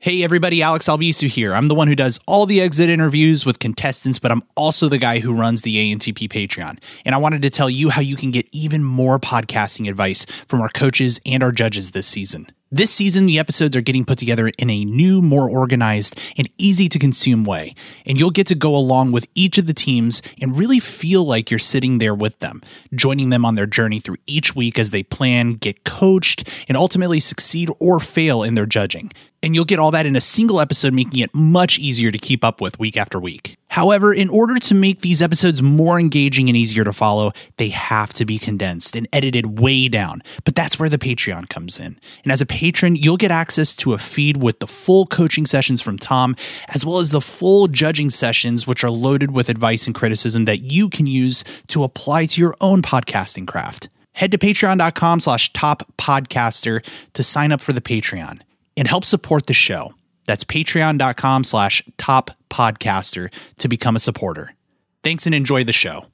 [0.00, 1.52] Hey everybody, Alex Albisu here.
[1.52, 4.96] I'm the one who does all the exit interviews with contestants, but I'm also the
[4.96, 6.78] guy who runs the ANTP Patreon.
[7.04, 10.60] And I wanted to tell you how you can get even more podcasting advice from
[10.60, 12.46] our coaches and our judges this season.
[12.70, 16.88] This season, the episodes are getting put together in a new, more organized, and easy
[16.90, 17.74] to consume way.
[18.06, 21.50] And you'll get to go along with each of the teams and really feel like
[21.50, 22.62] you're sitting there with them,
[22.94, 27.18] joining them on their journey through each week as they plan, get coached, and ultimately
[27.18, 29.10] succeed or fail in their judging
[29.42, 32.44] and you'll get all that in a single episode, making it much easier to keep
[32.44, 33.56] up with week after week.
[33.68, 38.12] However, in order to make these episodes more engaging and easier to follow, they have
[38.14, 40.22] to be condensed and edited way down.
[40.44, 41.98] But that's where the Patreon comes in.
[42.24, 45.80] And as a patron, you'll get access to a feed with the full coaching sessions
[45.80, 46.34] from Tom,
[46.68, 50.62] as well as the full judging sessions, which are loaded with advice and criticism that
[50.62, 53.88] you can use to apply to your own podcasting craft.
[54.12, 58.40] Head to patreon.com slash top podcaster to sign up for the Patreon
[58.78, 59.92] and help support the show.
[60.26, 64.54] That's patreon.com slash top podcaster to become a supporter.
[65.02, 66.06] Thanks and enjoy the show.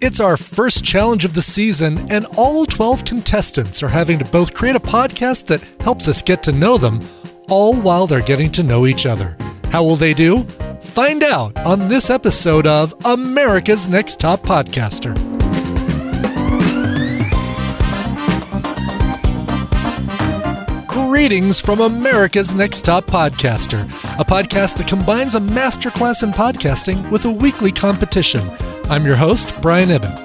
[0.00, 4.54] It's our first challenge of the season, and all 12 contestants are having to both
[4.54, 7.00] create a podcast that helps us get to know them,
[7.48, 9.36] all while they're getting to know each other.
[9.70, 10.44] How will they do?
[10.80, 15.39] Find out on this episode of America's Next Top Podcaster.
[21.20, 23.82] Greetings from America's Next Top Podcaster,
[24.18, 28.40] a podcast that combines a masterclass in podcasting with a weekly competition.
[28.84, 30.18] I'm your host, Brian Ibbott.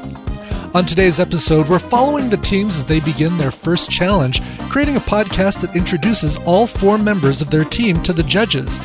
[0.74, 5.02] On today's episode, we're following the teams as they begin their first challenge, creating a
[5.02, 8.80] podcast that introduces all four members of their team to the judges.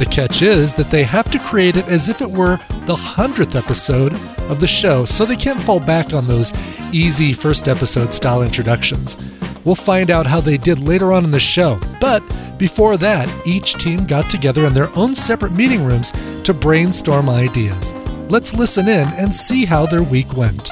[0.00, 3.54] The catch is that they have to create it as if it were the 100th
[3.54, 4.14] episode
[4.52, 6.52] of the show, so they can't fall back on those
[6.92, 9.16] easy first episode style introductions.
[9.64, 11.80] We'll find out how they did later on in the show.
[12.00, 12.22] But
[12.58, 17.94] before that, each team got together in their own separate meeting rooms to brainstorm ideas.
[18.28, 20.70] Let's listen in and see how their week went.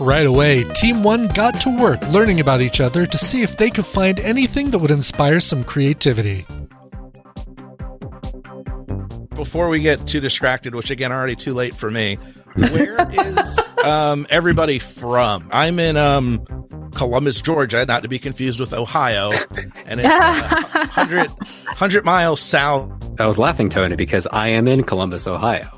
[0.00, 3.70] Right away, Team 1 got to work learning about each other to see if they
[3.70, 6.44] could find anything that would inspire some creativity.
[9.34, 12.18] Before we get too distracted, which again, already too late for me,
[12.56, 15.48] where is um, everybody from?
[15.52, 16.44] I'm in um,
[16.94, 19.30] Columbus, Georgia, not to be confused with Ohio,
[19.86, 22.90] and it's uh, 100, 100 miles south.
[23.20, 25.68] I was laughing, Tony, because I am in Columbus, Ohio.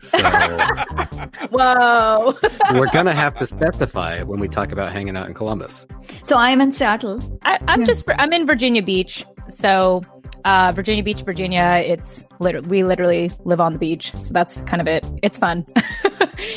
[0.00, 0.18] So
[1.50, 2.36] Whoa.
[2.72, 5.86] we're gonna have to specify when we talk about hanging out in Columbus.
[6.24, 7.20] So I'm in Seattle.
[7.44, 9.24] I, I'm just, I'm in Virginia Beach.
[9.48, 10.02] So,
[10.44, 14.12] uh, Virginia Beach, Virginia, it's literally, we literally live on the beach.
[14.16, 15.04] So that's kind of it.
[15.22, 15.66] It's fun.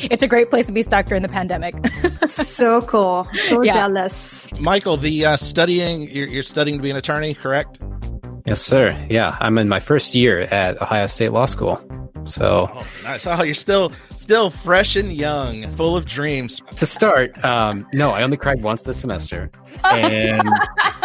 [0.03, 1.75] it's a great place to be stuck during the pandemic.
[2.27, 3.27] So cool.
[3.47, 3.73] So Yeah.
[3.75, 4.49] jealous.
[4.59, 7.79] Michael, the uh, studying, you're, you're studying to be an attorney, correct?
[8.45, 8.97] Yes, sir.
[9.09, 11.79] Yeah, I'm in my first year at Ohio State Law School.
[12.25, 13.27] So Oh, nice.
[13.27, 16.61] Oh, you're still still fresh and young, full of dreams.
[16.75, 19.51] to start, um, no, I only cried once this semester,
[19.83, 20.41] and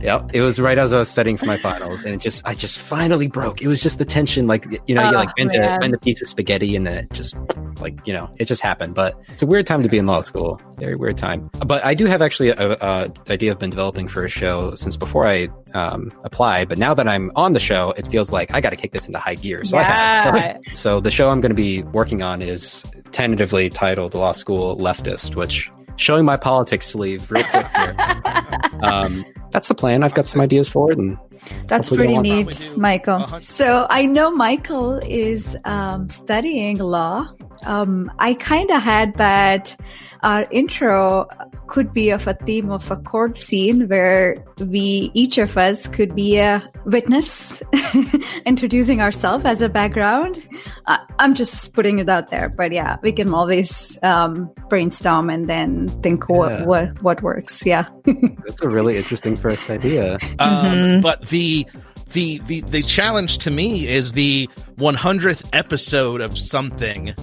[0.00, 2.54] yep, it was right as I was studying for my finals, and it just, I
[2.54, 3.62] just finally broke.
[3.62, 5.98] It was just the tension, like you know, you Oh, like bend a, bend a
[5.98, 7.36] piece of spaghetti, and then it just,
[7.80, 8.94] like you know, it just happened.
[8.94, 11.50] But it's a weird time to be in law school, very weird time.
[11.66, 14.96] But I do have actually a, a idea I've been developing for a show since
[14.96, 16.68] before I um, applied.
[16.68, 19.06] But now that I'm on the show, it feels like I got to kick this
[19.06, 19.64] into high gear.
[19.64, 20.36] So I have.
[20.36, 20.58] Yeah.
[20.74, 25.36] So the show I'm going to be working on is tentatively titled "Law School Leftist,"
[25.36, 27.96] which showing my politics sleeve real quick here.
[28.82, 30.02] um, that's the plan.
[30.02, 31.18] I've got some ideas for it, and
[31.66, 33.16] That's pretty neat, Michael.
[33.16, 37.28] a hun- So I know Michael is um, studying law.
[37.64, 39.76] Um, I kind of had that
[40.26, 41.28] our intro
[41.68, 46.14] could be of a theme of a court scene where we, each of us, could
[46.16, 47.62] be a witness,
[48.44, 50.44] introducing ourselves as a background.
[50.86, 55.48] I, I'm just putting it out there, but yeah, we can always um, brainstorm and
[55.48, 56.36] then think Yeah.
[56.36, 57.64] what, what what works.
[57.64, 57.86] Yeah.
[58.04, 60.14] that's a really interesting first idea.
[60.40, 61.02] Um, Mhm.
[61.02, 61.66] But the
[62.12, 67.14] the the the challenge to me is the 100th episode of something.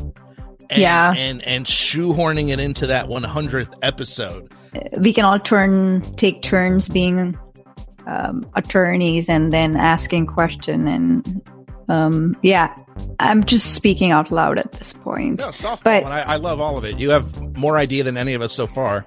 [0.69, 1.13] And, Yeah.
[1.13, 4.51] and and shoehorning it into that 100th episode.
[5.00, 7.38] we can all turn take turns being
[8.07, 11.42] um, attorneys and then asking question and
[11.89, 12.74] um, yeah
[13.19, 16.77] i'm just speaking out loud at this point No, softball, But- I, I love all
[16.77, 16.98] of it.
[17.00, 19.06] You have more idea than any of us so far.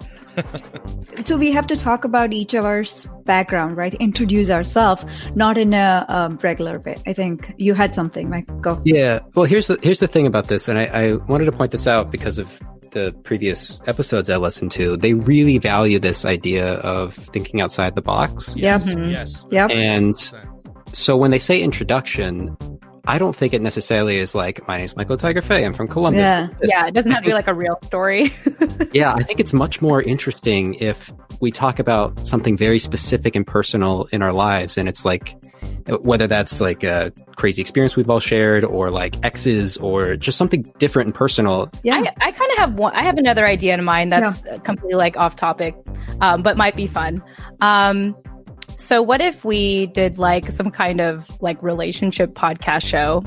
[1.25, 2.85] So we have to talk about each of our
[3.25, 3.95] background, right?
[3.95, 5.05] Introduce ourselves,
[5.35, 6.97] not in a um, regular way.
[7.07, 8.47] I think you had something, Mike.
[8.61, 8.81] Go.
[8.85, 9.21] Yeah.
[9.35, 11.87] Well, here's the here's the thing about this, and I, I wanted to point this
[11.87, 12.61] out because of
[12.93, 14.97] the previous episodes I listened to.
[14.97, 18.87] They really value this idea of thinking outside the box, Yes.
[18.89, 19.11] Mhm.
[19.13, 19.45] Yes.
[19.51, 19.71] Yep.
[19.71, 20.15] and
[20.93, 22.57] so when they say introduction.
[23.07, 25.65] I don't think it necessarily is like my name's Michael Tiger Fay.
[25.65, 26.19] I'm from Columbus.
[26.19, 26.49] Yeah.
[26.63, 28.33] Yeah, it doesn't have to be like a real story.
[28.93, 33.47] yeah, I think it's much more interesting if we talk about something very specific and
[33.47, 34.77] personal in our lives.
[34.77, 35.37] And it's like,
[36.01, 40.63] whether that's like a crazy experience we've all shared or like exes or just something
[40.79, 41.71] different and personal.
[41.85, 41.95] Yeah.
[41.95, 42.93] I, I kind of have one.
[42.95, 45.77] I have another idea in mind that's completely like off topic,
[46.21, 47.23] um, but might be fun.
[47.61, 48.17] Um,
[48.79, 53.23] so what if we did like some kind of like relationship podcast show?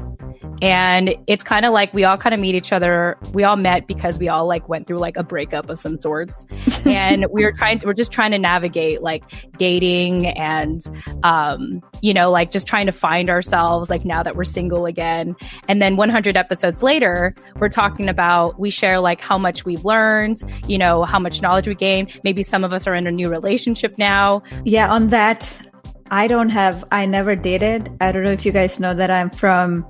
[0.62, 3.18] And it's kind of like we all kind of meet each other.
[3.34, 6.46] We all met because we all like went through like a breakup of some sorts.
[6.86, 9.24] and we were trying to, we're just trying to navigate like
[9.58, 10.82] dating and,
[11.24, 15.36] um, you know, like just trying to find ourselves like now that we're single again.
[15.68, 20.38] And then 100 episodes later, we're talking about, we share like how much we've learned,
[20.68, 22.20] you know, how much knowledge we gained.
[22.24, 24.44] Maybe some of us are in a new relationship now.
[24.66, 25.70] Yeah, on that,
[26.12, 27.96] I don't have, I never dated.
[28.02, 29.88] I don't know if you guys know that I'm from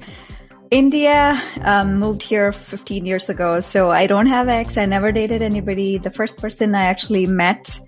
[0.71, 3.59] India, um, moved here 15 years ago.
[3.59, 4.77] So I don't have ex.
[4.77, 5.97] I never dated anybody.
[5.97, 7.79] The first person I actually met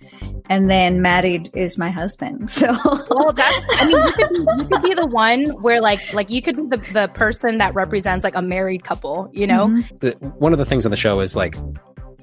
[0.49, 2.49] and then married is my husband.
[2.61, 2.67] So
[3.09, 6.29] Well, that's, I mean, you could, be, you could be the one where like, like
[6.29, 9.67] you could be the, the person that represents like a married couple, you know?
[9.67, 9.99] Mhm.
[9.99, 11.55] The, one of the things on the show is like,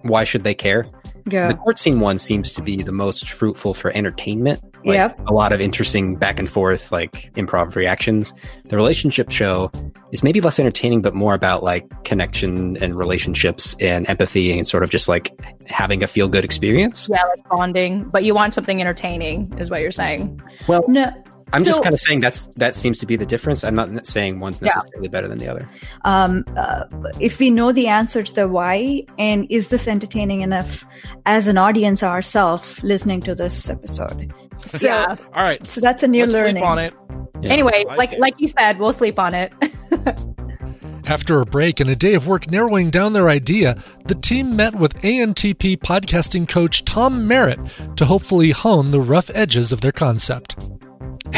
[0.02, 0.84] why should they care?
[1.32, 1.48] Yeah.
[1.48, 4.60] The court scene one seems to be the most fruitful for entertainment.
[4.84, 5.20] Like Yep.
[5.28, 8.32] a lot of interesting back and forth, like improv reactions.
[8.66, 9.70] The relationship show
[10.12, 14.82] is maybe less entertaining, but more about like connection and relationships and empathy and sort
[14.82, 15.32] of just like
[15.66, 17.08] having a feel good experience.
[17.10, 20.40] Yeah, like bonding, but you want something entertaining, is what you're saying.
[20.68, 21.10] Well, No,
[21.52, 23.64] I'm just kind of saying that's that seems to be the difference.
[23.64, 24.72] I'm not saying one's Yeah.
[24.74, 25.68] necessarily better than the other.
[26.04, 26.84] um, uh,
[27.20, 30.84] if we know the answer to the why, and is this entertaining enough
[31.26, 34.32] as an audience ourselves listening to this episode?
[34.60, 35.14] So, Yeah.
[35.34, 35.64] All right.
[35.64, 36.56] so that's a new Let's learning.
[36.56, 36.92] sleep on it.
[37.40, 37.50] Yeah.
[37.50, 39.54] Anyway, like like like you said, we'll sleep on it.
[41.06, 44.74] After a break and a day of work narrowing down their idea, the team met
[44.74, 47.58] with ANTP podcasting coach Tom Merritt
[47.96, 50.56] to hopefully hone the rough edges of their concept.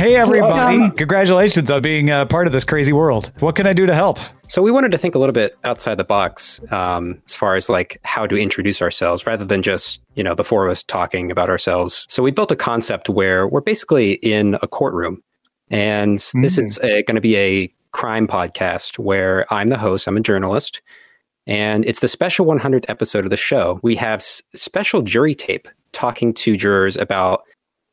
[0.00, 0.78] Hey, everybody.
[0.78, 0.96] Welcome.
[0.96, 3.30] Congratulations on being uh, part of this crazy world.
[3.40, 4.18] What can I do to help?
[4.48, 7.68] So we wanted to think a little bit outside the box um, as far as
[7.68, 11.30] like how to introduce ourselves rather than just you know the four of us talking
[11.30, 12.06] about ourselves.
[12.08, 15.22] So we built a concept where we're basically in a courtroom,
[15.68, 16.64] and this Mm.
[16.64, 20.08] is going to be a crime podcast where I'm the host.
[20.08, 20.80] I'm a journalist,
[21.46, 23.78] and it's the special 100th episode of the show.
[23.82, 27.42] We have s- special jury tape talking to jurors about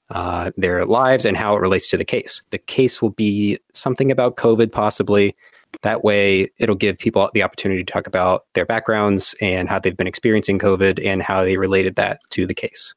[0.10, 2.42] uh, their lives and how it relates to the case.
[2.52, 5.36] The case will be something about COVID, possibly.
[5.82, 9.98] That way, it'll give people the opportunity to talk about their backgrounds and how they've
[9.98, 12.96] been experiencing COVID and how they related that to the case.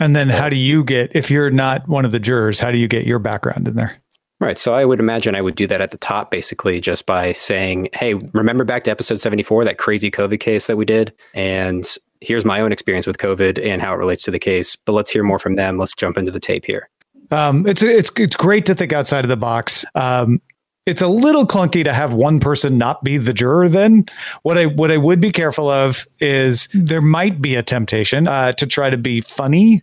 [0.00, 2.78] And then how do you get, if you're not one of the jurors, how do
[2.78, 4.00] you get your background in there?
[4.38, 4.58] Right.
[4.58, 7.90] So I would imagine I would do that at the top, basically, just by saying,
[7.92, 11.12] hey, remember back to episode 74, that crazy COVID case that we did?
[11.34, 11.84] And
[12.20, 14.76] here's my own experience with COVID and how it relates to the case.
[14.76, 15.78] But let's hear more from them.
[15.78, 16.88] Let's jump into the tape here.
[17.30, 19.84] Um, it's it's it's great to think outside of the box.
[19.94, 20.40] Um,
[20.86, 23.68] it's a little clunky to have one person not be the juror.
[23.68, 24.06] Then
[24.42, 28.52] what I what I would be careful of is there might be a temptation uh,
[28.52, 29.82] to try to be funny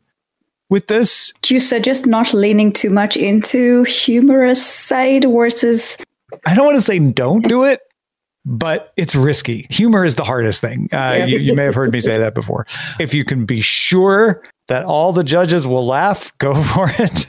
[0.70, 1.32] with this.
[1.42, 5.98] Do you suggest not leaning too much into humorous side versus
[6.46, 7.80] I don't want to say don't do it,
[8.50, 9.68] but it's risky.
[9.70, 10.88] Humor is the hardest thing.
[10.94, 12.66] Uh, you, you may have heard me say that before.
[12.98, 17.28] If you can be sure that all the judges will laugh, go for it.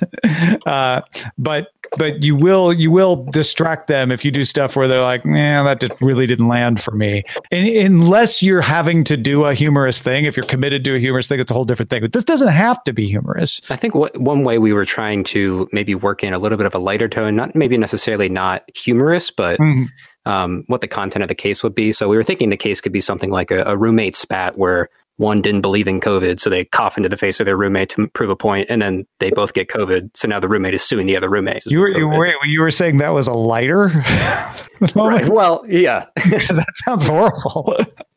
[0.66, 1.02] Uh,
[1.37, 5.25] but but you will you will distract them if you do stuff where they're like,
[5.25, 7.22] man, that just really didn't land for me.
[7.50, 11.26] And unless you're having to do a humorous thing, if you're committed to a humorous
[11.28, 12.02] thing, it's a whole different thing.
[12.02, 13.60] But this doesn't have to be humorous.
[13.70, 16.66] I think what, one way we were trying to maybe work in a little bit
[16.66, 19.87] of a lighter tone, not maybe necessarily not humorous, but Mhm.
[20.28, 21.90] Um, what the content of the case would be.
[21.90, 24.90] So we were thinking the case could be something like a, a roommate spat where
[25.16, 28.06] one didn't believe in COVID, so they cough into the face of their roommate to
[28.08, 30.16] prove a point, and then they both get COVID.
[30.16, 31.66] So now the roommate is suing the other roommate.
[31.66, 33.87] You were you were you were saying that was a lighter.
[34.94, 35.28] right.
[35.28, 37.76] Well, yeah, that sounds horrible.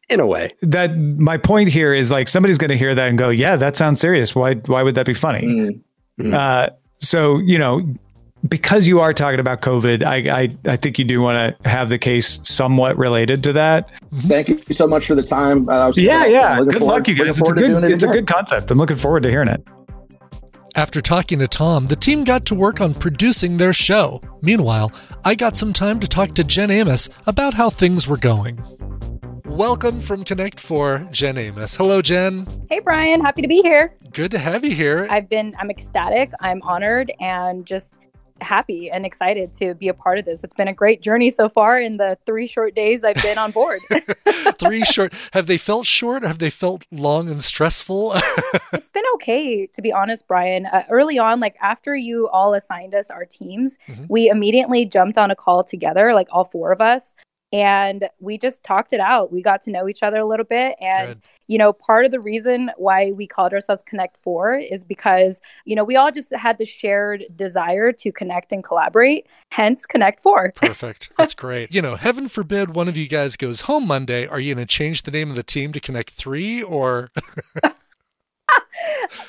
[0.10, 0.54] in a way.
[0.62, 3.78] that my point here is like somebody's going to hear that and go, "Yeah, that
[3.78, 4.36] sounds serious.
[4.36, 5.82] Why why would that be funny?"
[6.20, 6.34] Mm.
[6.34, 7.82] Uh, so you know,
[8.48, 11.90] because you are talking about COVID, I I, I think you do want to have
[11.90, 13.90] the case somewhat related to that.
[14.22, 15.70] Thank you so much for the time.
[15.70, 16.60] Uh, yeah, yeah.
[16.60, 17.40] Good forward, luck, you guys.
[17.40, 18.72] It's, a good, it it's a good concept.
[18.72, 19.68] I'm looking forward to hearing it.
[20.76, 24.22] After talking to Tom, the team got to work on producing their show.
[24.42, 24.94] Meanwhile,
[25.26, 28.64] I got some time to talk to Jen Amos about how things were going.
[29.46, 31.76] Welcome from Connect 4, Jen Amos.
[31.76, 32.48] Hello, Jen.
[32.70, 33.20] Hey, Brian.
[33.20, 33.94] Happy to be here.
[34.14, 35.08] Good to have you here.
[35.10, 36.32] I've been, I'm ecstatic.
[36.40, 38.00] I'm honored and just
[38.42, 40.44] happy and excited to be a part of this.
[40.44, 43.52] It's been a great journey so far in the three short days I've been on
[43.52, 43.82] board.
[44.60, 45.14] three short.
[45.34, 46.24] Have they felt short?
[46.24, 48.14] Have they felt long and stressful?
[48.74, 50.66] it's been okay, to be honest, Brian.
[50.66, 54.06] Uh, early on, like after you all assigned us our teams, mm-hmm.
[54.10, 57.14] we immediately jumped on a call together, like all four of us,
[57.54, 59.32] and we just talked it out.
[59.32, 60.76] We got to know each other a little bit.
[60.80, 61.20] And, Good.
[61.48, 65.76] you know, part of the reason why we called ourselves Connect Four is because, you
[65.76, 70.52] know, we all just had the shared desire to connect and collaborate, hence Connect Four.
[70.56, 71.12] Perfect.
[71.18, 71.74] That's great.
[71.74, 74.28] you know, heaven forbid one of you guys goes home Monday.
[74.28, 77.12] Are you going to change the name of the team to Connect Three or?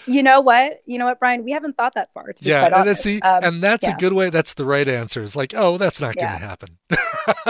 [0.07, 0.83] you know what?
[0.87, 1.45] You know what, Brian?
[1.45, 2.33] We haven't thought that far.
[2.41, 3.95] yeah, and, that's, see, um, and that's yeah.
[3.95, 4.31] a good way.
[4.31, 5.23] That's the right answer.
[5.23, 6.79] Is like, oh, that's not going to happen.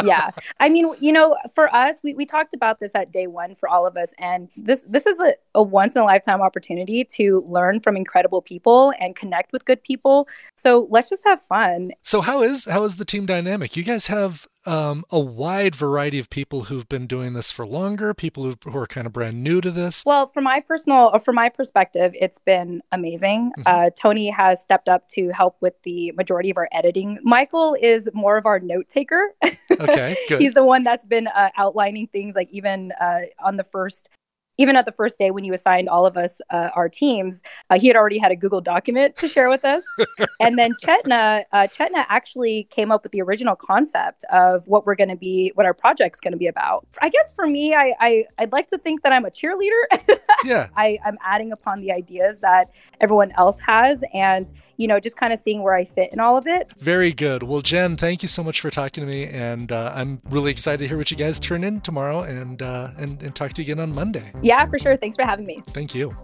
[0.05, 3.55] yeah, I mean, you know, for us, we, we talked about this at day one
[3.55, 7.05] for all of us, and this this is a, a once in a lifetime opportunity
[7.05, 10.29] to learn from incredible people and connect with good people.
[10.57, 11.93] So let's just have fun.
[12.02, 13.76] So how is how is the team dynamic?
[13.76, 18.14] You guys have um, a wide variety of people who've been doing this for longer,
[18.14, 20.02] people who, who are kind of brand new to this.
[20.07, 23.52] Well, from my personal, or from my perspective, it's been amazing.
[23.59, 23.62] Mm-hmm.
[23.66, 27.19] Uh, Tony has stepped up to help with the majority of our editing.
[27.23, 29.35] Michael is more of our note taker.
[29.81, 30.40] Okay, good.
[30.40, 34.11] He's the one that's been uh, outlining things like even uh, on the first
[34.59, 37.41] even at the first day when you assigned all of us uh, our teams,
[37.71, 39.83] uh, he had already had a Google document to share with us.
[40.41, 44.95] and then Chetna, uh, Chetna actually came up with the original concept of what we're
[44.95, 46.87] going to be, what our project's going to be about.
[47.01, 50.19] I guess for me, I, I would like to think that I'm a cheerleader.
[50.45, 55.17] yeah, I, I'm adding upon the ideas that everyone else has, and you know, just
[55.17, 56.69] kind of seeing where I fit in all of it.
[56.77, 57.45] Very good.
[57.45, 60.79] Well, Jen, thank you so much for talking to me, and uh, I'm really excited
[60.79, 63.73] to hear what you guys turn in tomorrow, and uh, and and talk to you
[63.73, 64.33] again on Monday.
[64.43, 64.97] Yeah, for sure.
[64.97, 65.62] Thanks for having me.
[65.69, 66.17] Thank you.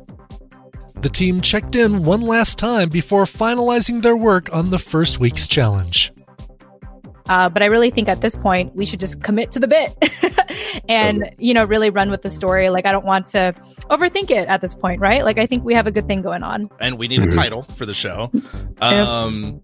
[0.94, 5.46] The team checked in one last time before finalizing their work on the first week's
[5.46, 6.12] challenge.
[7.28, 9.94] Uh, but I really think at this point we should just commit to the bit
[10.88, 12.70] and you know really run with the story.
[12.70, 13.54] Like I don't want to
[13.90, 15.24] overthink it at this point, right?
[15.24, 16.70] Like I think we have a good thing going on.
[16.80, 17.30] And we need mm-hmm.
[17.30, 18.30] a title for the show.
[18.80, 19.60] Um,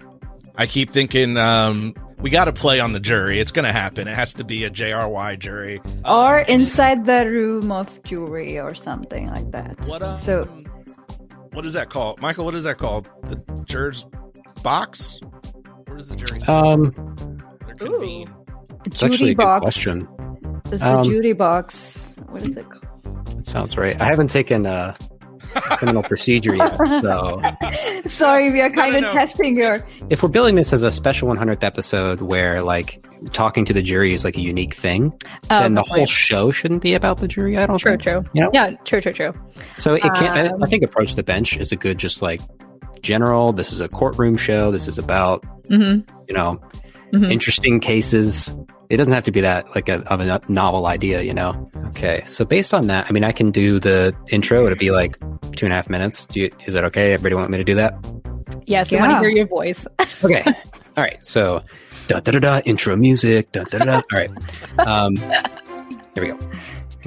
[0.57, 3.39] I keep thinking um, we got to play on the jury.
[3.39, 4.09] It's going to happen.
[4.09, 8.75] It has to be a JRY jury or um, inside the room of jury or
[8.75, 9.87] something like that.
[9.87, 10.45] What um, so?
[11.53, 12.45] What is that called, Michael?
[12.45, 13.09] What is that called?
[13.25, 14.05] The jurors
[14.65, 15.21] box?
[15.87, 16.41] Where does the jury?
[16.43, 16.93] Um,
[17.85, 18.35] convene?
[18.87, 20.09] It's actually a good question.
[20.67, 22.15] It's the um, jury box.
[22.29, 23.39] What is it called?
[23.39, 24.01] It sounds right.
[24.01, 24.97] I haven't taken uh,
[25.77, 27.41] criminal procedure yet, so
[28.09, 29.21] sorry, we are kind no, no, of no.
[29.21, 29.79] testing your.
[30.11, 34.15] If we're billing this as a special 100th episode, where like talking to the jury
[34.15, 35.13] is like a unique thing,
[35.51, 37.57] um, then the whole show shouldn't be about the jury.
[37.57, 37.79] I don't.
[37.79, 38.03] True, think.
[38.03, 38.25] true.
[38.33, 38.51] You know?
[38.53, 39.35] Yeah, true, true, true.
[39.77, 40.53] So it can't.
[40.53, 42.41] Um, I, I think approach the bench is a good, just like
[43.03, 43.53] general.
[43.53, 44.71] This is a courtroom show.
[44.71, 46.09] This is about mm-hmm.
[46.29, 46.61] you know
[47.15, 47.31] mm-hmm.
[47.31, 48.55] interesting cases.
[48.91, 51.71] It doesn't have to be that like a, of a novel idea, you know.
[51.89, 54.67] Okay, so based on that, I mean, I can do the intro.
[54.67, 55.19] It'd be like
[55.53, 56.27] two and a half minutes.
[56.33, 57.13] You, is that okay?
[57.13, 57.95] Everybody want me to do that?
[58.67, 59.87] Yes, we want to hear your voice.
[60.25, 60.43] okay,
[60.97, 61.25] all right.
[61.25, 61.63] So,
[62.09, 63.53] da da da da intro music.
[63.53, 63.95] Da da da.
[63.97, 64.31] All right.
[64.79, 66.39] Um, here we go.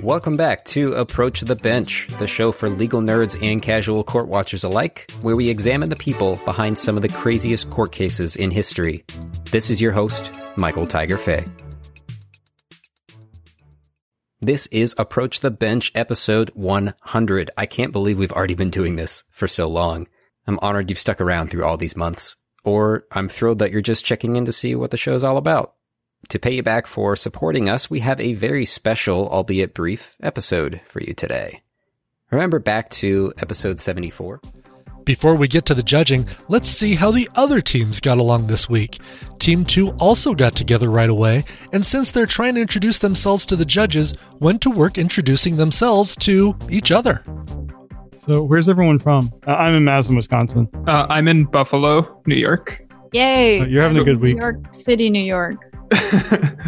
[0.04, 4.64] Welcome back to Approach the Bench, the show for legal nerds and casual court watchers
[4.64, 9.04] alike, where we examine the people behind some of the craziest court cases in history.
[9.50, 11.46] This is your host, Michael Tiger Fay.
[14.40, 17.50] This is Approach the Bench episode 100.
[17.58, 20.08] I can't believe we've already been doing this for so long.
[20.46, 24.06] I'm honored you've stuck around through all these months, or I'm thrilled that you're just
[24.06, 25.74] checking in to see what the show's all about.
[26.30, 30.82] To pay you back for supporting us, we have a very special, albeit brief, episode
[30.86, 31.62] for you today.
[32.32, 34.42] Remember back to episode 74?
[35.06, 38.70] Before we get to the judging, let's see how the other teams got along this
[38.70, 39.00] week.
[39.40, 43.56] Team 2 also got together right away, and since they're trying to introduce themselves to
[43.56, 47.24] the judges, went to work introducing themselves to each other.
[48.18, 49.32] So, where's everyone from?
[49.48, 50.68] Uh, I'm in Madison, Wisconsin.
[50.86, 52.84] Uh, I'm in Buffalo, New York.
[53.18, 53.62] Yay!
[53.62, 54.36] Uh, you're having a good week.
[54.36, 55.56] New York City, New York.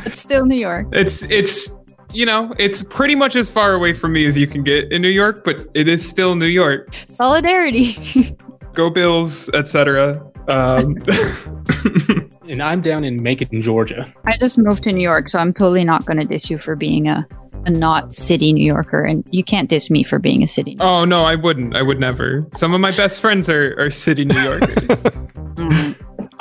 [0.03, 0.87] it's still New York.
[0.91, 1.75] It's it's
[2.11, 5.01] you know it's pretty much as far away from me as you can get in
[5.01, 6.95] New York, but it is still New York.
[7.09, 8.35] Solidarity.
[8.73, 10.25] Go Bills, etc.
[10.47, 10.97] Um,
[12.47, 14.11] and I'm down in Macon, in Georgia.
[14.25, 16.75] I just moved to New York, so I'm totally not going to diss you for
[16.75, 17.27] being a,
[17.65, 20.77] a not city New Yorker, and you can't diss me for being a city.
[20.79, 21.75] oh no, I wouldn't.
[21.75, 22.47] I would never.
[22.53, 25.88] Some of my best friends are, are city New Yorkers.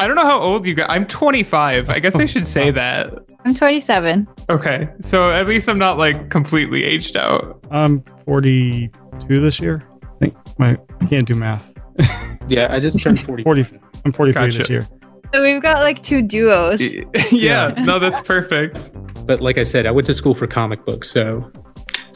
[0.00, 0.90] I don't know how old you got.
[0.90, 1.90] I'm 25.
[1.90, 2.72] I guess I should say oh.
[2.72, 3.12] that.
[3.44, 4.28] I'm 27.
[4.48, 7.64] Okay, so at least I'm not like completely aged out.
[7.70, 9.82] I'm 42 this year.
[10.04, 11.72] I think my I can't do math.
[12.48, 13.42] Yeah, I just turned 40.
[13.42, 14.88] 40 I'm 43 this year.
[15.34, 16.80] So we've got like two duos.
[17.30, 18.90] yeah, no, that's perfect.
[19.26, 21.52] But like I said, I went to school for comic books, so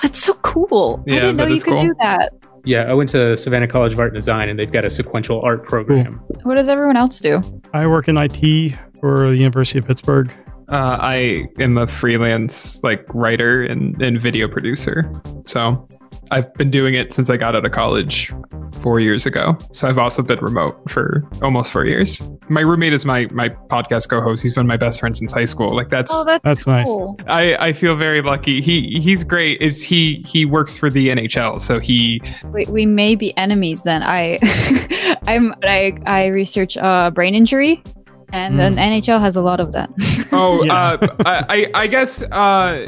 [0.01, 1.05] That's so cool.
[1.07, 1.83] Yeah, I didn't know you could cool.
[1.83, 2.33] do that.
[2.65, 5.41] Yeah, I went to Savannah College of Art and Design, and they've got a sequential
[5.43, 6.21] art program.
[6.43, 7.41] What does everyone else do?
[7.73, 10.33] I work in IT for the University of Pittsburgh.
[10.71, 15.21] Uh, I am a freelance like writer and, and video producer.
[15.45, 15.87] So
[16.31, 18.33] I've been doing it since I got out of college
[18.81, 19.57] four years ago.
[19.73, 22.23] So I've also been remote for almost four years.
[22.49, 24.43] My roommate is my my podcast co-host.
[24.43, 25.75] He's been my best friend since high school.
[25.75, 26.87] Like that's Oh, that's, That's nice.
[26.87, 27.17] cool.
[27.27, 28.61] I, I feel very lucky.
[28.61, 29.61] He he's great.
[29.61, 34.03] Is he he works for the NHL, so he We, we may be enemies then.
[34.03, 34.39] I
[35.27, 37.83] I'm I I research uh brain injury
[38.33, 39.91] and then NHL has a lot of that.
[40.35, 40.75] Oh, Yeah.
[40.75, 42.87] uh, I, I I guess uh,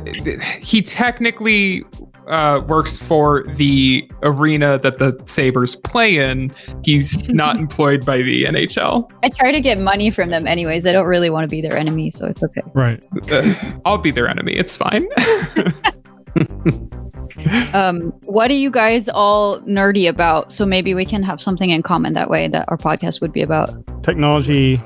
[0.60, 1.84] he technically
[2.26, 6.54] uh, works for the arena that the Sabres play in.
[6.82, 9.12] He's not employed by the NHL.
[9.22, 10.86] I try to get money from them anyways.
[10.86, 12.62] I don't really want to be their enemy, so it's okay.
[12.72, 13.04] Right.
[13.30, 14.52] Uh, I'll be their enemy.
[14.54, 15.06] It's fine.
[17.74, 20.50] Um what are you guys all nerdy about?
[20.50, 23.42] So maybe we can have something in common that way that our podcast would be
[23.42, 23.70] about.
[24.02, 24.80] Technology.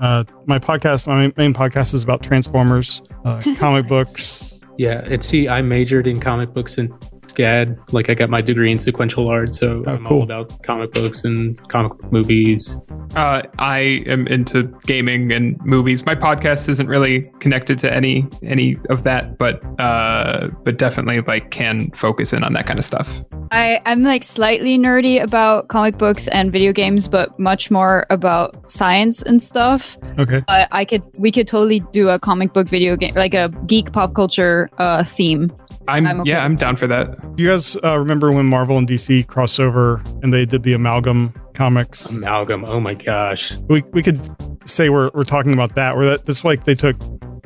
[0.00, 4.54] Uh, my podcast, my main podcast is about Transformers, uh, comic books.
[4.78, 6.92] Yeah, at see, I majored in comic books and
[7.34, 7.92] SCAD.
[7.92, 10.18] Like I got my degree in sequential art, so Oh, I'm cool.
[10.18, 12.76] all about comic books and comic book movies.
[13.16, 16.04] uh, I am into gaming and movies.
[16.06, 21.50] My podcast isn't really connected to any any of that, but uh, but definitely like
[21.50, 23.22] can focus in on that kind of stuff.
[23.52, 28.70] I, I'm like slightly nerdy about comic books and video games, but much more about
[28.70, 29.98] science and stuff.
[30.20, 30.42] Okay.
[30.46, 33.92] But I could we could totally do a comic book video game like a geek
[33.92, 35.50] pop culture uh theme.
[35.88, 37.18] I'm, I'm okay yeah, I'm down for that.
[37.36, 41.34] You guys uh, remember when Marvel and DC crossed over and they did the amalgam
[41.54, 42.10] comics?
[42.10, 42.64] Amalgam.
[42.66, 43.52] Oh my gosh.
[43.68, 44.20] we we could
[44.68, 45.96] say we're we're talking about that.
[45.96, 46.96] Where that this like they took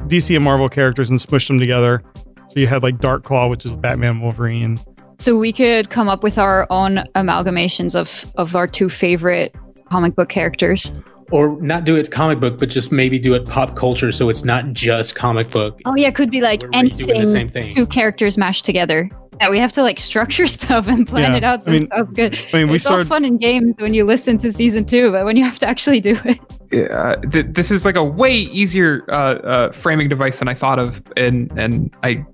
[0.09, 2.03] DC and Marvel characters and smushed them together.
[2.49, 4.79] So you had like Dark Claw, which is Batman, Wolverine.
[5.19, 9.55] So we could come up with our own amalgamations of of our two favorite
[9.95, 10.93] comic book characters.
[11.31, 14.45] Or not do it comic book, but just maybe do it pop culture, so it's
[14.45, 15.81] not just comic book.
[15.87, 17.75] Oh yeah, could be like We're redoing the anything same thing.
[17.75, 19.09] two characters mashed together.
[19.41, 21.83] Yeah, we have to like structure stuff and plan Yeah, it out so I mean-
[21.85, 22.39] it sounds good.
[22.53, 23.09] I mean, we it's all started.
[23.09, 26.01] fun in games when you listen to season two, but when you have to actually
[26.01, 26.91] do it.
[26.91, 30.79] uh, th- this is like a way easier uh, uh, framing device than I thought
[30.79, 32.25] of, and and I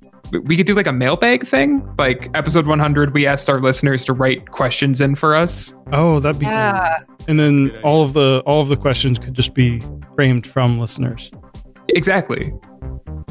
[0.45, 1.87] we could do like a mailbag thing.
[1.99, 5.75] Like episode 100, we asked our listeners to write questions in for us.
[5.93, 6.47] Oh, that'd be.
[6.47, 6.99] Yeah.
[6.99, 7.17] Cool.
[7.29, 9.83] And then all of the all of the questions could just be
[10.15, 11.31] framed from listeners.
[11.89, 12.53] Exactly.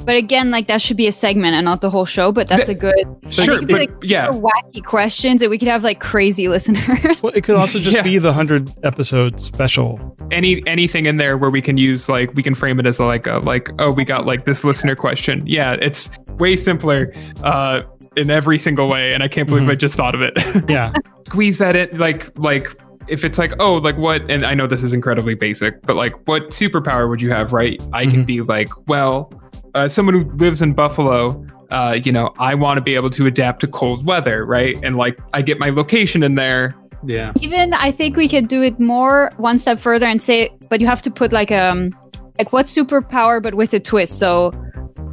[0.09, 2.31] But again, like that should be a segment and not the whole show.
[2.31, 3.05] But that's Th- a good.
[3.31, 4.29] Sure, they be but like yeah.
[4.29, 7.21] wacky questions, and we could have like crazy listeners.
[7.21, 8.01] Well, it could also just Yeah.
[8.01, 9.99] be the hundred episode special.
[10.31, 13.27] Any anything in there where we can use like we can frame it as like
[13.27, 15.43] a like oh we got like this listener question.
[15.45, 17.81] Yeah, it's way simpler uh,
[18.17, 19.71] in every single way, and I can't believe Mhm.
[19.73, 20.33] I just thought of it.
[20.67, 20.91] Yeah.
[21.27, 22.67] squeeze that in like like
[23.07, 26.13] if it's like oh like what and i know this is incredibly basic but like
[26.27, 28.25] what superpower would you have right i can Mhm.
[28.27, 29.31] be like well
[29.79, 33.25] uh, someone who lives in buffalo uh, you know i want to be able to
[33.27, 37.31] adapt to cold weather right and like i get my location in there Yeah.
[37.39, 40.87] Even I think we could do it more one step further and say, but you
[40.87, 41.91] have to put like um
[42.37, 44.19] like what superpower, but with a twist.
[44.19, 44.51] So.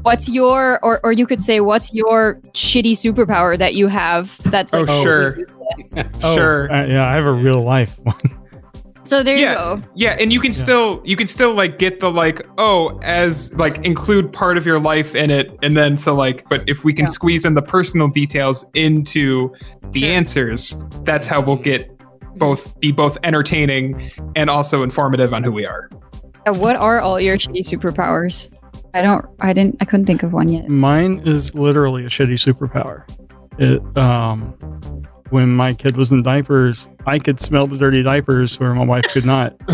[0.03, 4.73] What's your, or, or you could say, what's your shitty superpower that you have that's
[4.73, 5.37] like Oh, sure.
[6.23, 8.46] Oh, sure uh, yeah, I have a real life one.
[9.07, 9.53] So there Yeah.
[9.53, 9.83] you go.
[9.95, 10.59] yeah and you can Yeah.
[10.59, 14.81] still you can still like get the like oh as like include part of your
[14.81, 17.11] life in it and then so like but if we can Yeah.
[17.11, 19.53] squeeze in the personal details into
[19.93, 20.09] the Sure.
[20.11, 21.89] answers that's how we'll get
[22.37, 25.89] both be both entertaining and also informative on who we are
[26.47, 28.49] Uh, What are all your shitty superpowers?
[28.95, 29.25] I don't.
[29.41, 29.77] I didn't.
[29.81, 30.69] I couldn't think of one yet.
[30.71, 33.03] Mine is literally a shitty superpower.
[33.59, 34.55] It um
[35.31, 39.05] when my kid was in diapers, I could smell the dirty diapers where my wife
[39.13, 39.57] could not.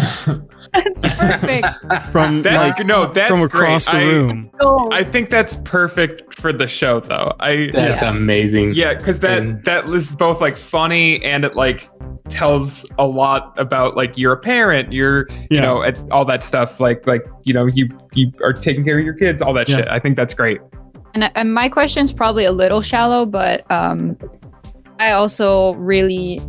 [0.72, 1.66] That's perfect.
[2.12, 3.98] From That's like no, that's from across great.
[4.04, 4.50] the I- room.
[4.90, 7.34] I think that's perfect for the show, though.
[7.40, 8.72] I That's amazing.
[8.74, 11.90] yeah, because that And- that is both like funny and it like
[12.30, 16.80] tells a lot about like you're a parent, you're you know and all that stuff.
[16.80, 19.76] Like like you know you you are taking care of your kids, all that Yeah.
[19.76, 19.88] shit.
[19.88, 20.60] I think that's great.
[21.14, 24.16] And, and my is probably a little shallow, but um,
[24.98, 26.40] I also really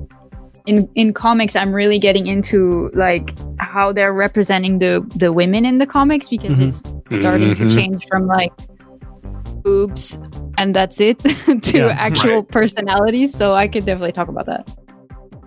[0.66, 5.80] in in comics I'm really getting into like how they're representing the the women in
[5.80, 6.68] the comics because Mhm.
[6.68, 7.76] it's starting to Mhm.
[7.76, 8.54] change from like
[9.64, 10.20] boobs
[10.58, 11.20] and that's it
[11.64, 11.88] to Yeah.
[11.98, 13.34] actual personalities.
[13.36, 14.70] So I could definitely talk about that.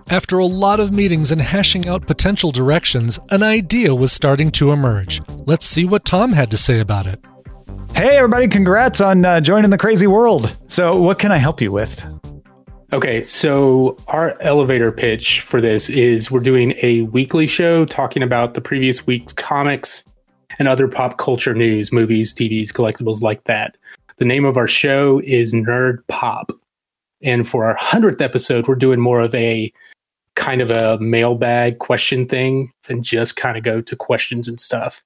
[0.08, 4.70] After a lot of meetings and hashing out potential directions, an idea was starting to
[4.70, 5.20] emerge.
[5.46, 7.18] Let's see what Tom had to say about it.
[7.92, 10.56] Hey, everybody, congrats on uh, joining the crazy world.
[10.68, 12.02] So, what can I help you with?
[12.92, 18.54] Okay, so our elevator pitch for this is we're doing a weekly show talking about
[18.54, 20.04] the previous week's comics
[20.60, 23.76] and other pop culture news, movies, TVs, collectibles like that.
[24.18, 26.52] The name of our show is Nerd Pop.
[27.22, 29.72] And for our 100th episode, we're doing more of a
[30.36, 35.02] kind of a mailbag question thing than just kind of go to questions and stuff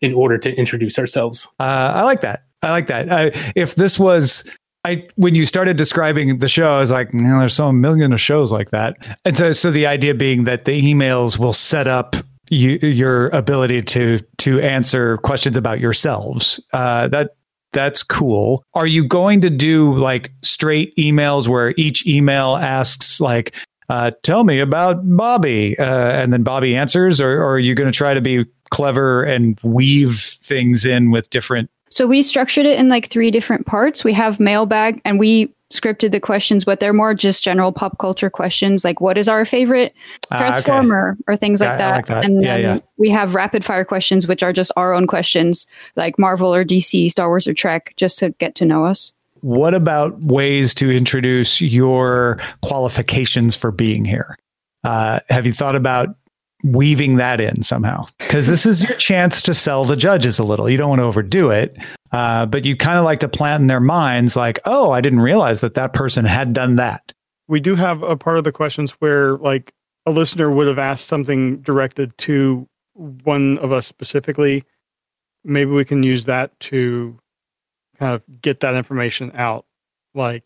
[0.00, 1.48] in order to introduce ourselves.
[1.58, 2.44] Uh, I like that.
[2.62, 3.08] I like that.
[3.08, 4.44] Uh, if this was,
[4.88, 8.20] I when you started describing the show, I was like, there's so a million of
[8.20, 8.96] shows like that.
[9.24, 12.16] And so, so the idea being that the emails will set up
[12.50, 16.58] you, your ability to to answer questions about yourselves.
[16.72, 17.36] Uh, that
[17.72, 18.64] that's cool.
[18.74, 23.54] Are you going to do like straight emails where each email asks like,
[23.90, 27.90] uh, "Tell me about Bobby," uh, and then Bobby answers, or, or are you going
[27.90, 31.70] to try to be clever and weave things in with different?
[31.98, 34.04] So we structured it in like three different parts.
[34.04, 38.30] We have mailbag and we scripted the questions, but they're more just general pop culture
[38.30, 39.92] questions like what is our favorite
[40.30, 40.44] Ah, okay.
[40.46, 41.90] transformer or things like Yeah, I that.
[41.96, 42.24] like that.
[42.24, 42.78] And Yeah, then yeah.
[42.98, 47.10] we have rapid fire questions, which are just our own questions, like Marvel or DC,
[47.10, 49.12] Star Wars or Trek, just to get to know us.
[49.40, 54.36] What about ways to introduce your qualifications for being here?
[54.84, 56.10] Uh, have you thought about
[56.64, 58.06] weaving that in somehow?
[58.18, 60.68] Because this is your chance to sell the judges a little.
[60.68, 61.76] You don't want to overdo it,
[62.12, 65.20] uh, but you kind of like to plant in their minds, like, oh, I didn't
[65.20, 67.12] realize that that person had done that.
[67.46, 69.72] We do have a part of the questions where like
[70.06, 74.64] a listener would have asked something directed to one of us specifically.
[75.44, 77.18] Maybe we can use that to
[77.98, 79.64] kind of get that information out.
[80.14, 80.44] Like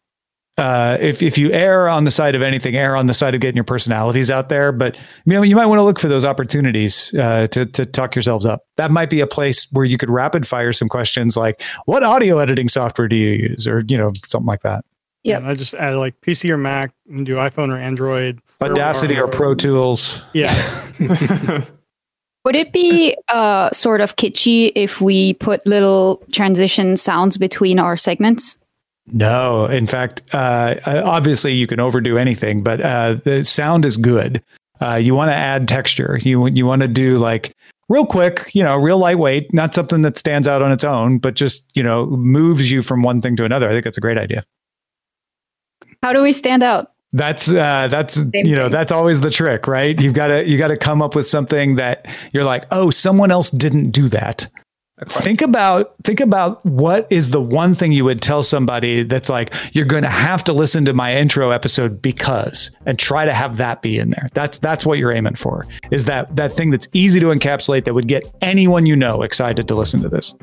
[0.59, 3.41] uh, if if you err on the side of anything, err on the side of
[3.41, 4.71] getting your personalities out there.
[4.71, 8.15] But you know, you might want to look for those opportunities uh, to to talk
[8.15, 8.62] yourselves up.
[8.77, 12.38] That might be a place where you could rapid fire some questions like, "What audio
[12.38, 14.85] editing software do you use?" or you know, something like that.
[15.25, 18.41] Yeah, And I just add like PC or Mac and do iPhone or Android.
[18.61, 20.21] Audacity or Pro Tools.
[20.33, 20.53] Yeah.
[22.45, 27.97] Would it be uh, sort of kitschy if we put little transition sounds between our
[27.97, 28.57] segments?
[29.07, 34.43] No, in fact, uh, obviously you can overdo anything, but uh, the sound is good.
[34.81, 36.19] Uh, you want to add texture.
[36.23, 37.55] You you want to do like
[37.88, 41.35] real quick, you know, real lightweight, not something that stands out on its own, but
[41.35, 43.69] just you know moves you from one thing to another.
[43.69, 44.45] I think that's a great idea.
[46.03, 46.93] How do we stand out?
[47.12, 50.01] That's uh, that's you know that's always the trick, right?
[50.01, 53.31] You've got to you got to come up with something that you're like, oh, someone
[53.31, 54.49] else didn't do that.
[55.09, 59.55] Think about think about what is the one thing you would tell somebody that's like
[59.73, 63.57] you're going to have to listen to my intro episode because and try to have
[63.57, 64.27] that be in there.
[64.35, 65.67] That's that's what you're aiming for.
[65.91, 69.69] Is that that thing that's easy to encapsulate that would get anyone you know excited
[69.69, 70.35] to listen to this.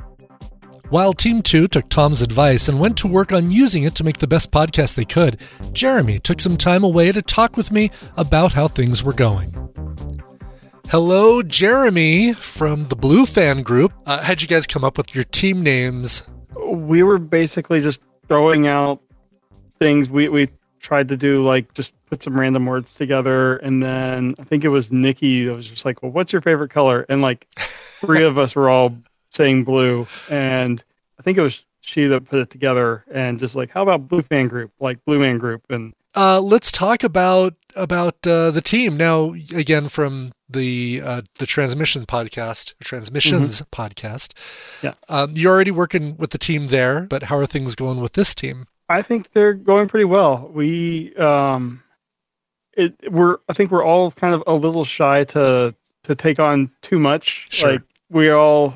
[0.89, 4.17] While Team 2 took Tom's advice and went to work on using it to make
[4.17, 5.39] the best podcast they could,
[5.71, 9.53] Jeremy took some time away to talk with me about how things were going.
[10.89, 13.93] Hello, Jeremy from the Blue Fan Group.
[14.07, 16.23] Uh, how'd you guys come up with your team names?
[16.69, 19.01] we were basically just throwing out
[19.77, 20.49] things we we
[20.79, 24.69] tried to do like just put some random words together and then i think it
[24.69, 28.37] was nikki that was just like well what's your favorite color and like three of
[28.37, 28.95] us were all
[29.31, 30.83] saying blue and
[31.17, 34.21] i think it was she that put it together and just like how about blue
[34.21, 38.97] fan group like blue man group and Uh, let's talk about about uh, the team
[38.97, 39.33] now.
[39.53, 44.33] Again, from the uh, the transmission podcast, transmissions podcast.
[44.81, 44.93] Yeah.
[45.07, 48.33] um, you're already working with the team there, but how are things going with this
[48.33, 48.67] team?
[48.89, 50.49] I think they're going pretty well.
[50.51, 51.83] We um
[52.73, 56.71] it we're I think we're all kind of a little shy to to take on
[56.81, 57.47] too much.
[57.51, 57.73] Sure.
[57.73, 58.73] Like we all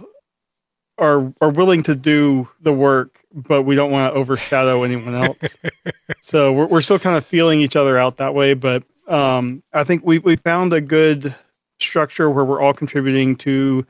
[0.98, 5.58] are are willing to do the work, but we don't want to overshadow anyone else.
[6.22, 8.54] so we're we're still kind of feeling each other out that way.
[8.54, 11.36] But um, I think we we found a good
[11.80, 13.86] structure where we're all contributing to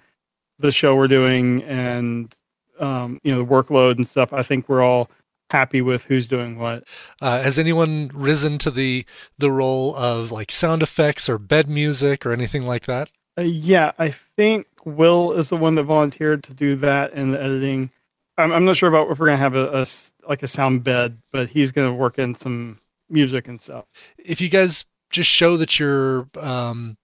[0.59, 2.35] the show we're doing and
[2.79, 4.33] um, you know the workload and stuff.
[4.33, 5.09] I think we're all
[5.49, 6.83] happy with who's doing what.
[7.21, 9.05] Uh, has anyone risen to the
[9.37, 13.09] the role of like sound effects or bed music or anything like that?
[13.37, 17.41] Uh, yeah, I think Will is the one that volunteered to do that in the
[17.41, 17.89] editing.
[18.37, 19.87] I'm, I'm not sure about if we're gonna have a, a
[20.27, 23.85] like a sound bed, but he's gonna work in some music and stuff.
[24.17, 26.97] If you guys just show that you're um,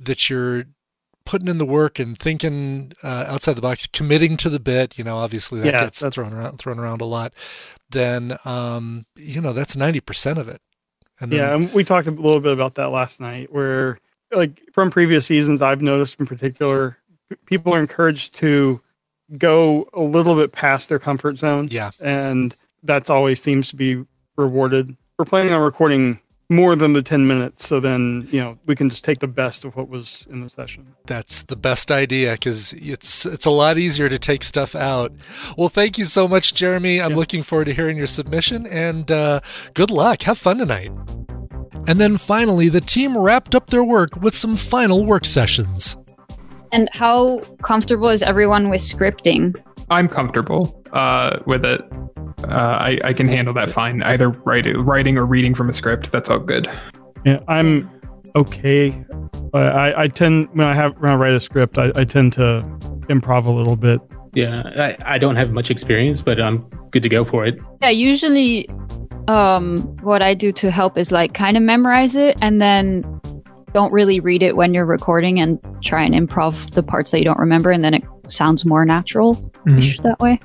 [0.00, 0.64] that you're
[1.24, 5.04] putting in the work and thinking uh, outside the box, committing to the bit, you
[5.04, 7.32] know, obviously that Yeah, gets that's- thrown around thrown around a lot.
[7.90, 10.60] Then um, you know that's ninety percent of it.
[11.20, 13.98] And then, Yeah, and we talked a little bit about that last night, where
[14.32, 16.96] like from previous seasons, I've noticed in particular,
[17.46, 18.80] people are encouraged to
[19.38, 21.68] go a little bit past their comfort zone.
[21.70, 21.90] Yeah.
[22.00, 24.04] and that's always seems to be
[24.36, 24.96] rewarded.
[25.18, 26.18] We're planning on recording
[26.50, 29.64] more than the 10 minutes so then you know we can just take the best
[29.64, 33.78] of what was in the session That's the best idea because it's it's a lot
[33.78, 35.12] easier to take stuff out.
[35.56, 37.00] Well, thank you so much, Jeremy.
[37.00, 39.40] I'm looking forward to hearing your submission and uh,
[39.72, 40.22] good luck.
[40.22, 40.90] Have fun tonight.
[41.88, 45.96] And then finally, the team wrapped up their work with some final work sessions.
[46.72, 49.62] And how comfortable is everyone with scripting?
[49.90, 51.82] I'm comfortable uh, with it.
[52.48, 54.02] Uh, I, I can handle that fine.
[54.02, 56.10] Either write, writing or reading from a script.
[56.12, 56.66] That's all good.
[57.24, 57.88] yeah i'm
[58.34, 58.90] okay
[59.52, 62.32] but i i tend when i have when i write a script i, I tend
[62.32, 62.64] to
[63.08, 64.00] improv a little bit
[64.34, 67.54] Yeah, I, I don't have much experience, but I'm good to go for it.
[67.82, 68.66] Yeah, usually
[69.28, 73.04] um what I do to help is like kind of memorize it and then
[73.72, 77.24] don't really read it when you're recording and try and improv the parts that you
[77.24, 79.32] don't remember and then it sounds more natural
[79.66, 80.08] ish mm-hmm.
[80.08, 80.38] that way.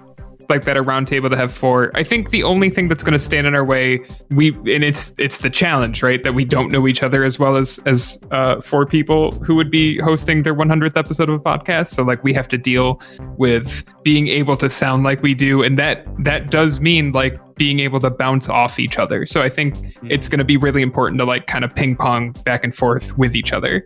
[0.50, 1.92] Like that a round table to have four.
[1.94, 4.00] I think the only thing that's going to stand in our way,
[4.32, 6.24] we and it's it's the challenge, right?
[6.24, 9.72] That we don't know each other as well as as uh, four people who would
[9.72, 11.90] be hosting their 100th episode of a podcast.
[11.90, 13.02] So like we have to deal
[13.38, 17.80] with being able to sound like we do, and that that does mean like being
[17.80, 19.26] able to bounce off each other.
[19.26, 22.32] So I think it's going to be really important to like kind of ping pong
[22.46, 23.86] back and forth with each other.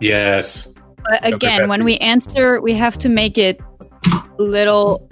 [0.00, 0.72] Yes.
[1.08, 3.60] But again, when we answer, we have to make it
[4.38, 5.08] little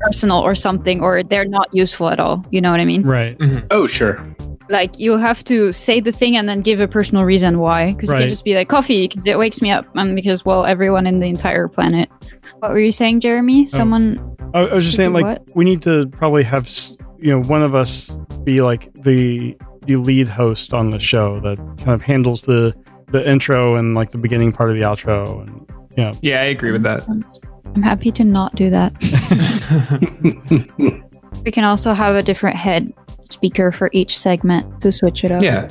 [0.00, 2.44] personal or something or they're not useful at all.
[2.50, 3.02] You know what I mean?
[3.02, 3.66] right mm-hmm.
[3.70, 4.24] Oh, sure.
[4.70, 7.92] Like you have to say the thing and then give a personal reason why.
[7.92, 10.64] Because you can't just be like coffee because it wakes me up and because well
[10.64, 12.10] everyone in the entire planet.
[12.60, 13.64] What were you saying, Jeremy?
[13.64, 13.66] Oh.
[13.66, 15.42] Someone I, I was just saying like what?
[15.54, 16.70] we need to probably have
[17.18, 21.58] you know one of us be like the the lead host on the show that
[21.58, 22.74] kind of handles the
[23.08, 25.66] the intro and like the beginning part of the outro and
[25.96, 27.04] you know Yeah, I agree with that.
[27.74, 28.92] I'm happy to not do that.
[31.44, 32.92] we can also have a different head
[33.30, 35.42] speaker for each segment to switch it up.
[35.42, 35.68] Yeah.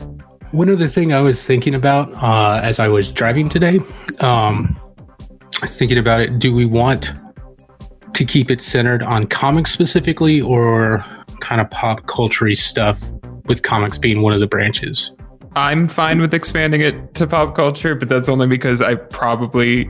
[0.52, 3.80] One other thing I was thinking about uh, as I was driving today,
[4.20, 4.80] um,
[5.66, 7.12] thinking about it, do we want
[8.14, 11.04] to keep it centered on comics specifically or
[11.40, 13.02] kind of pop culture stuff
[13.46, 15.16] with comics being one of the branches?
[15.56, 19.90] I'm fine with expanding it to pop culture, but that's only because I probably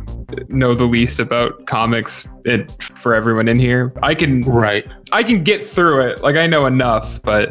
[0.49, 3.93] know the least about comics it, for everyone in here.
[4.03, 4.85] I can Right.
[5.11, 6.21] I can get through it.
[6.21, 7.49] Like I know enough, but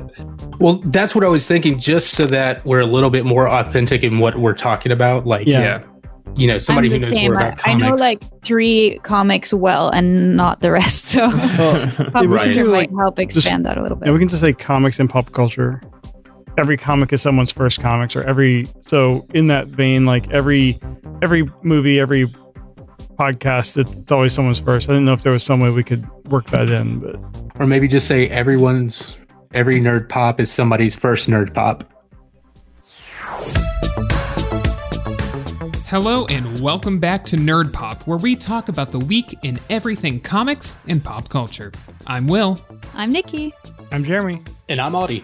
[0.59, 4.03] Well, that's what I was thinking, just so that we're a little bit more authentic
[4.03, 5.27] in what we're talking about.
[5.27, 5.61] Like, Yeah.
[5.61, 5.83] yeah.
[6.37, 7.33] you know, somebody who knows same.
[7.33, 11.07] more I, about I know like three comics well and not the rest.
[11.07, 14.07] So yeah, we pop can culture do, might like, help expand that a little bit.
[14.07, 15.81] And we can just say comics and pop culture
[16.59, 20.79] every comic is someone's first comics or every so in that vein like every
[21.23, 22.27] every movie every
[23.19, 25.83] podcast it's, it's always someone's first i didn't know if there was some way we
[25.83, 27.17] could work that in but
[27.59, 29.17] or maybe just say everyone's
[29.55, 31.85] every nerd pop is somebody's first nerd pop.
[35.87, 40.21] Hello and welcome back to Nerd Pop, where we talk about the week in everything
[40.21, 41.71] comics and pop culture.
[42.07, 42.59] I'm Will.
[42.95, 43.53] I'm Nikki.
[43.91, 45.23] i'm jeremy And I'm Audie.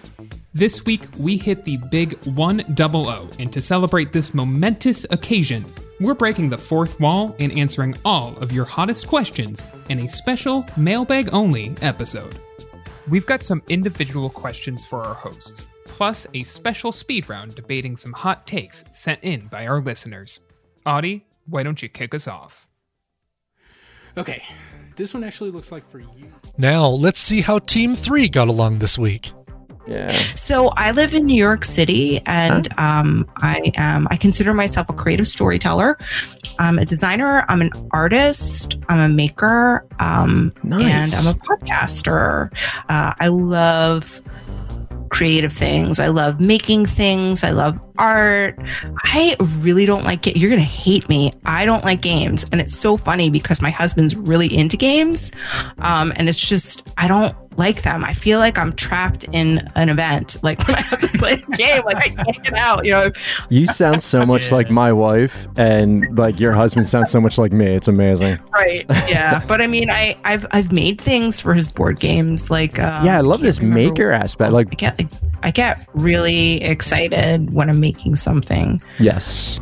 [0.52, 5.64] This week we hit the big 100, and to celebrate this momentous occasion,
[6.00, 10.66] we're breaking the fourth wall and answering all of your hottest questions in a special
[10.76, 12.38] mailbag only episode.
[13.08, 18.12] We've got some individual questions for our hosts, plus a special speed round debating some
[18.12, 20.40] hot takes sent in by our listeners.
[20.84, 22.68] Audie, why don't you kick us off?
[24.18, 24.42] Okay.
[24.96, 26.32] This one actually looks like for you.
[26.58, 29.30] Now, let's see how Team 3 got along this week.
[29.88, 30.12] Yeah.
[30.34, 34.06] So I live in New York City, and um, I am.
[34.10, 35.96] I consider myself a creative storyteller.
[36.58, 37.44] I'm a designer.
[37.48, 38.76] I'm an artist.
[38.88, 39.86] I'm a maker.
[39.98, 41.14] Um, Nice.
[41.14, 42.52] And I'm a podcaster.
[42.88, 44.20] Uh, I love
[45.10, 45.98] creative things.
[45.98, 47.42] I love making things.
[47.42, 48.58] I love art.
[49.04, 50.36] I really don't like it.
[50.36, 51.32] You're going to hate me.
[51.46, 52.44] I don't like games.
[52.52, 55.32] And it's so funny because my husband's really into games.
[55.78, 58.04] Um, and it's just, I don't like them.
[58.04, 60.36] I feel like I'm trapped in an event.
[60.42, 63.10] Like when I have to play a game, like I can't get out, you know?
[63.50, 67.52] You sound so much like my wife, and like your husband sounds so much like
[67.52, 67.66] me.
[67.66, 68.38] It's amazing.
[68.52, 68.86] Right.
[69.08, 69.44] Yeah.
[69.48, 72.50] but I mean, I, I've, I've made things for his board games.
[72.50, 74.52] Like, um, yeah, I love this maker aspect.
[74.52, 75.00] Like, I get,
[75.42, 78.80] I get really excited when I'm making something.
[78.98, 79.58] yes,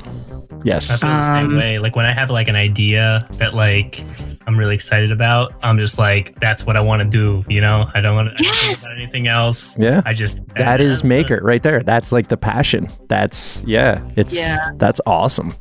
[0.65, 0.91] yes.
[0.91, 1.79] I feel the same Um, way.
[1.79, 4.03] Like when I have like an idea that like
[4.47, 7.43] I'm really excited about, I'm just like, that's what I want to do.
[7.49, 9.73] You know, I don't want to think about anything else.
[9.79, 10.03] Yeah.
[10.05, 11.81] I just that is maker right there.
[11.81, 12.89] That's like the passion.
[13.09, 14.03] That's yeah.
[14.17, 14.59] It's Yeah.
[14.77, 15.55] that's awesome.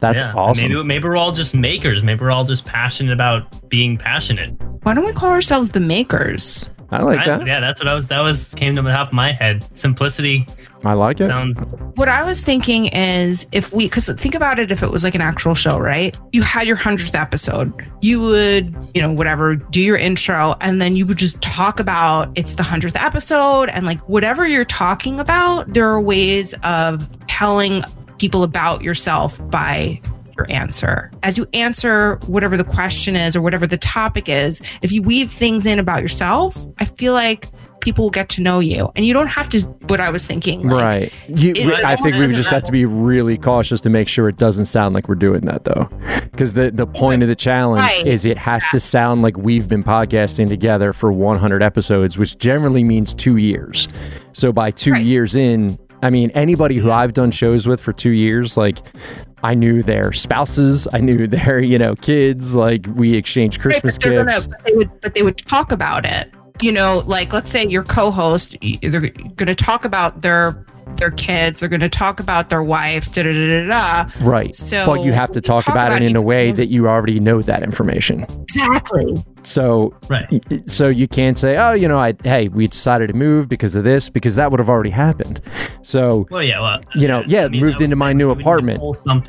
[0.00, 0.32] That's yeah.
[0.34, 0.68] awesome.
[0.68, 2.04] Maybe maybe we're all just makers.
[2.04, 4.50] Maybe we're all just passionate about being passionate.
[4.82, 6.68] Why don't we call ourselves the makers?
[6.94, 7.46] I like that.
[7.46, 8.06] Yeah, that's what I was.
[8.06, 9.66] That was came to the top of my head.
[9.76, 10.46] Simplicity.
[10.84, 11.28] I like it.
[11.28, 11.58] Sounds
[11.96, 15.14] What I was thinking is if we, because think about it, if it was like
[15.14, 16.14] an actual show, right?
[16.32, 20.94] You had your 100th episode, you would, you know, whatever, do your intro, and then
[20.94, 25.72] you would just talk about it's the 100th episode and like whatever you're talking about,
[25.72, 27.82] there are ways of telling
[28.18, 30.00] people about yourself by
[30.36, 31.10] your answer.
[31.22, 35.32] As you answer whatever the question is or whatever the topic is, if you weave
[35.32, 37.46] things in about yourself, I feel like
[37.80, 38.90] people will get to know you.
[38.96, 40.66] And you don't have to, what I was thinking.
[40.68, 41.12] like, right.
[41.28, 44.38] You, it- I think we just have to be really cautious to make sure it
[44.38, 45.88] doesn't sound like we're doing that though.
[46.32, 48.06] Because the, the point of the challenge Right.
[48.06, 52.82] is it has to sound like we've been podcasting together for 100 episodes, which generally
[52.84, 53.86] means two years.
[54.32, 58.12] So by two years in, I mean, anybody who I've done shows with for two
[58.14, 58.78] years, like
[59.44, 63.98] I knew their spouses, I knew their, you know, kids, like we exchanged Right, Christmas
[63.98, 64.46] but they're gifts.
[64.46, 66.34] Gonna, but, they would, but they would talk about it.
[66.62, 70.64] You know, like let's say your co-host, they're going to talk about their
[70.96, 71.60] their kids.
[71.60, 73.12] They're going to talk about their wife.
[73.12, 74.10] Da da da da da.
[74.24, 74.54] Right.
[74.54, 77.42] So but you have to talk, about, it in a way that you already know
[77.42, 78.24] that information.
[78.42, 79.16] Exactly.
[79.46, 80.26] So, right.
[80.70, 83.84] So you can't say, "Oh, you know, I hey, we decided to move because of
[83.84, 85.40] this," because that would have already happened.
[85.82, 86.60] So, well, yeah.
[86.60, 88.80] Well, you know, yeah, moved into my new apartment,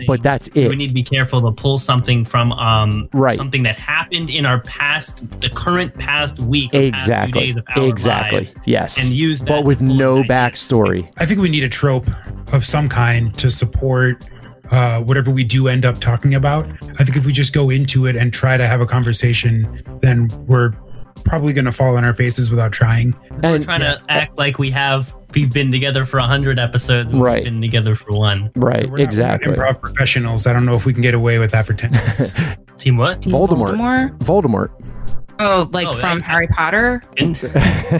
[0.07, 0.69] but that's it.
[0.69, 3.37] we need to be careful to pull something from um Right.
[3.37, 7.45] something that happened in our past, the current past week, or past Exactly.
[7.47, 8.39] days of our Exactly.
[8.39, 8.97] lives, Yes.
[8.97, 9.47] and use that.
[9.49, 11.07] but with no backstory.
[11.17, 12.07] I think we need a trope
[12.53, 14.23] of some kind to support
[14.71, 16.65] uh, whatever we do end up talking about.
[16.99, 20.27] I think if we just go into it and try to have a conversation, then
[20.47, 20.71] we're
[21.23, 23.15] probably going to fall on our faces without trying.
[23.41, 27.09] We're trying to act like we have we've been together for a hundred episodes.
[27.09, 27.35] And Right.
[27.43, 28.51] We've been together for one.
[28.55, 28.89] Right.
[28.89, 29.51] We're not- exactly.
[29.57, 30.47] We're improv professionals.
[30.47, 32.33] I don't know if we can get away with that for 10 minutes.
[32.77, 33.21] Team what?
[33.21, 33.75] Voldemort.
[33.75, 34.17] Voldemort?
[34.19, 35.24] Voldemort.
[35.37, 37.01] Oh, like Oh, from I- Harry Potter.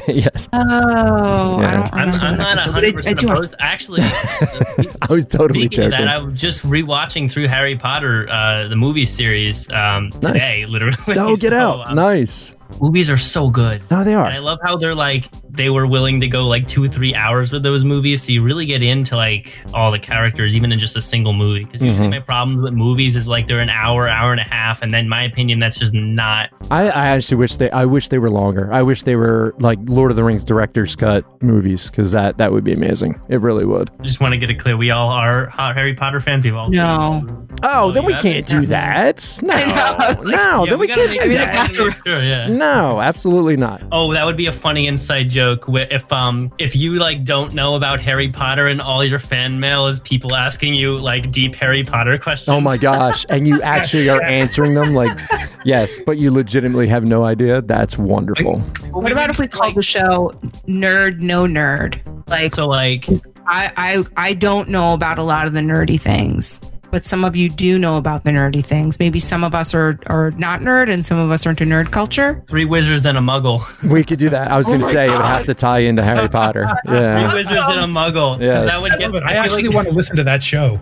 [0.08, 0.48] yes.
[0.54, 1.71] Oh, I Yeah.
[1.71, 2.26] don't I'm, remember.
[2.26, 3.56] I'm not episode, hundred I percent do- opposed.
[3.60, 6.06] Actually, I was totally speaking of joking.
[6.06, 10.34] that, I was just rewatching through Harry Potter, uh, the movie series, um, Nice.
[10.34, 10.65] today.
[10.67, 10.95] Literally.
[11.15, 11.88] No, get So, out.
[11.89, 12.55] um, nice.
[12.82, 13.89] Movies are so good.
[13.91, 14.25] No, they are.
[14.25, 17.15] And I love how they're like they were willing to go like two or three
[17.15, 20.80] hours with those movies, so you really get into like all the characters, even in
[20.80, 21.63] just a single movie.
[21.63, 22.12] Because usually Mhm.
[22.12, 25.08] my problems with movies is like they're an hour, hour and a half, and then
[25.08, 26.49] my opinion, that's just not.
[26.71, 27.69] I, I actually wish they.
[27.71, 28.71] I wish they were longer.
[28.73, 32.51] I wish they were like Lord of the Rings director's cut movies because that that
[32.51, 33.19] would be amazing.
[33.30, 33.89] It really would.
[33.99, 34.75] I just want to get it clear.
[34.75, 36.43] We all are hot Harry Potter fans.
[36.43, 37.25] We've all No.
[37.63, 39.39] Oh, then we can't do that.
[39.45, 40.21] No, know.
[40.23, 41.49] no, Yeah, then we, we can't do I mean, that.
[41.54, 42.47] I gotta make sure, yeah.
[42.58, 43.84] No, absolutely not.
[43.91, 45.65] Oh, that would be a funny inside joke.
[45.68, 49.88] If um if you like don't know about Harry Potter and all your fan mail
[49.88, 52.50] is people asking you like deep Harry Potter questions.
[52.50, 53.26] Oh my gosh!
[53.30, 55.18] And you actually are answering them like,
[55.65, 57.62] yes, but you legitimately have no idea.
[57.62, 58.60] That's wonderful.
[58.91, 60.32] What about if we call the show
[60.68, 62.02] "Nerd No Nerd"?
[62.28, 63.08] Like, so like,
[63.48, 66.60] I I I don't know about a lot of the nerdy things,
[66.91, 69.00] but some of you do know about the nerdy things.
[69.00, 71.91] Maybe some of us are are not nerd, and some of us are into nerd
[71.91, 72.43] culture.
[72.50, 73.62] Three wizards and a muggle.
[73.84, 74.50] We could do that.
[74.52, 76.67] I was Oh going to my say it would have to tie into Harry Potter.
[76.86, 77.34] Three Yeah.
[77.34, 78.39] wizards and a muggle.
[78.41, 78.65] Yes.
[78.69, 79.12] That would I get.
[79.12, 79.24] love it.
[79.26, 80.80] I actually like- want to listen to that show.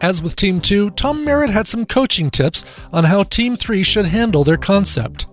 [0.00, 4.06] As with Team 2, Tom Merritt had some coaching tips on how Team 3 should
[4.06, 5.26] handle their concept.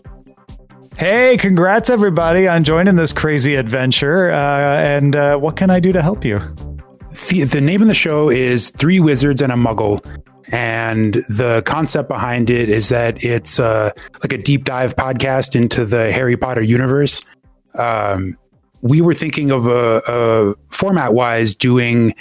[0.97, 4.31] Hey, congrats everybody on joining this crazy adventure.
[4.31, 6.39] Uh, and uh, what can I do to help you?
[7.15, 10.05] The, name of the show is Three Wizards and a Muggle.
[10.49, 15.85] And the concept behind it is that it's uh, like a deep dive podcast into
[15.85, 17.21] the Harry Potter universe.
[17.75, 18.37] Um,
[18.81, 22.13] we were thinking of a, a format wise doing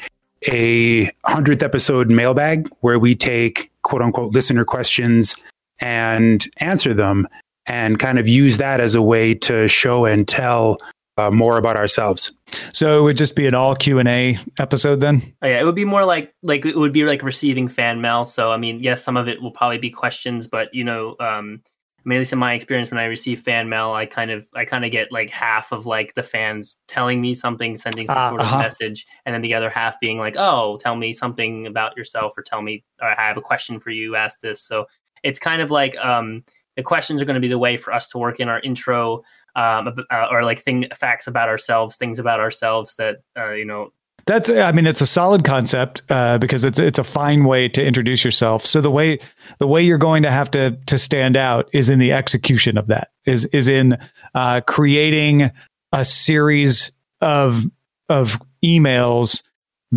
[0.49, 5.35] a hundredth episode mailbag where we take quote unquote listener questions
[5.81, 7.27] and answer them
[7.67, 10.79] and kind of use that as a way to show and tell
[11.17, 12.33] uh, more about ourselves.
[12.73, 15.23] So it would just be an all Q and A episode then.
[15.43, 18.25] Oh, yeah, it would be more like like it would be like receiving fan mail.
[18.25, 21.63] So I mean, yes, some of it will probably be questions, but you know, um,
[22.05, 24.47] I mean, at least in my experience, when I receive fan mail, I kind of
[24.55, 28.17] I kind of get like half of like the fans telling me something, sending some
[28.17, 28.59] Ah, sort of uh-huh.
[28.59, 32.43] message, and then the other half being like, "Oh, tell me something about yourself," or
[32.43, 34.17] "Tell me, or I have a question for you.
[34.17, 34.85] Ask this." So
[35.23, 36.45] it's kind of like um,
[36.77, 39.23] the questions are going to be the way for us to work in our intro,
[39.57, 43.93] um, uh, or like thing facts about ourselves, things about ourselves that uh, you know
[44.27, 47.85] That's I mean it's a solid concept uh, because it's it's a fine way to
[47.85, 48.65] introduce yourself.
[48.65, 49.19] So the way
[49.59, 52.87] the way you're going to have to to stand out is in the execution of
[52.89, 53.11] that.
[53.27, 53.97] Is is in
[54.35, 55.51] uh, creating
[55.93, 56.91] a series
[57.21, 57.65] of
[58.09, 59.43] of emails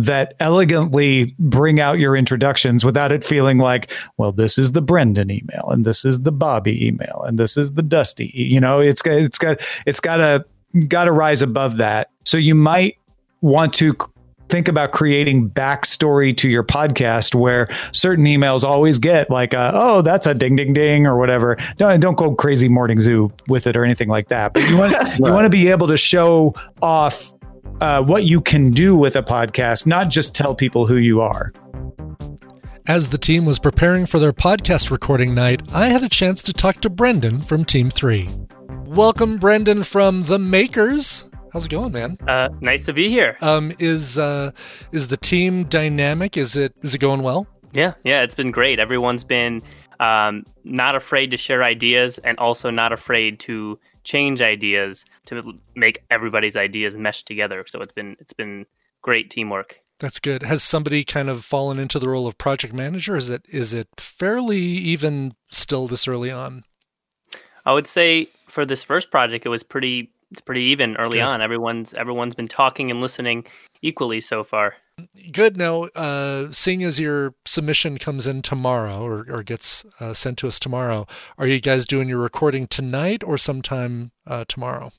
[0.04, 5.30] that elegantly bring out your introductions without it feeling like, well, this is the Brendan
[5.30, 8.32] email and this is the Bobby email and this is the Dusty.
[8.40, 10.44] e-" You know, it's got it's got it's got to
[10.86, 12.10] got to rise above that.
[12.24, 12.96] So you might
[13.40, 13.96] want to
[14.48, 20.00] think about creating backstory to your podcast where certain emails always get like uh, oh
[20.00, 23.76] that's a ding ding ding or whatever don't, don't go crazy morning zoo with it
[23.76, 27.30] or anything like that but you want you want to be able to show off
[27.80, 31.52] uh, what you can do with a podcast not just tell people who you are
[32.86, 36.54] As the team was preparing for their podcast recording night, I had a chance to
[36.54, 38.26] talk to Brendan from Team 3.
[38.86, 41.28] Welcome, Brendan from The Makers.
[41.52, 42.16] How's it going, man?
[42.26, 43.36] Uh, nice to be here.
[43.42, 44.52] Um, is uh,
[44.92, 46.38] is the team dynamic?
[46.38, 47.46] Is it is it going well?
[47.72, 48.78] Yeah, yeah, it's been great.
[48.78, 49.60] Everyone's been
[50.00, 56.02] um, not afraid to share ideas and also not afraid to change ideas to make
[56.10, 57.64] everybody's ideas mesh together.
[57.68, 58.66] So it's been it's been
[59.02, 59.78] great teamwork.
[60.00, 60.42] That's good.
[60.42, 63.16] Has somebody kind of fallen into the role of project manager?
[63.16, 66.64] Is it is it fairly even still this early on?
[67.66, 71.28] I would say for this first project, it was pretty it's pretty even early Good.
[71.28, 71.42] on.
[71.42, 73.46] Everyone's everyone's been talking and listening
[73.82, 74.74] equally so far.
[75.32, 75.56] Good.
[75.56, 80.48] Now, uh, seeing as your submission comes in tomorrow or, or gets uh, sent to
[80.48, 84.92] us tomorrow, are you guys doing your recording tonight or sometime uh, tomorrow?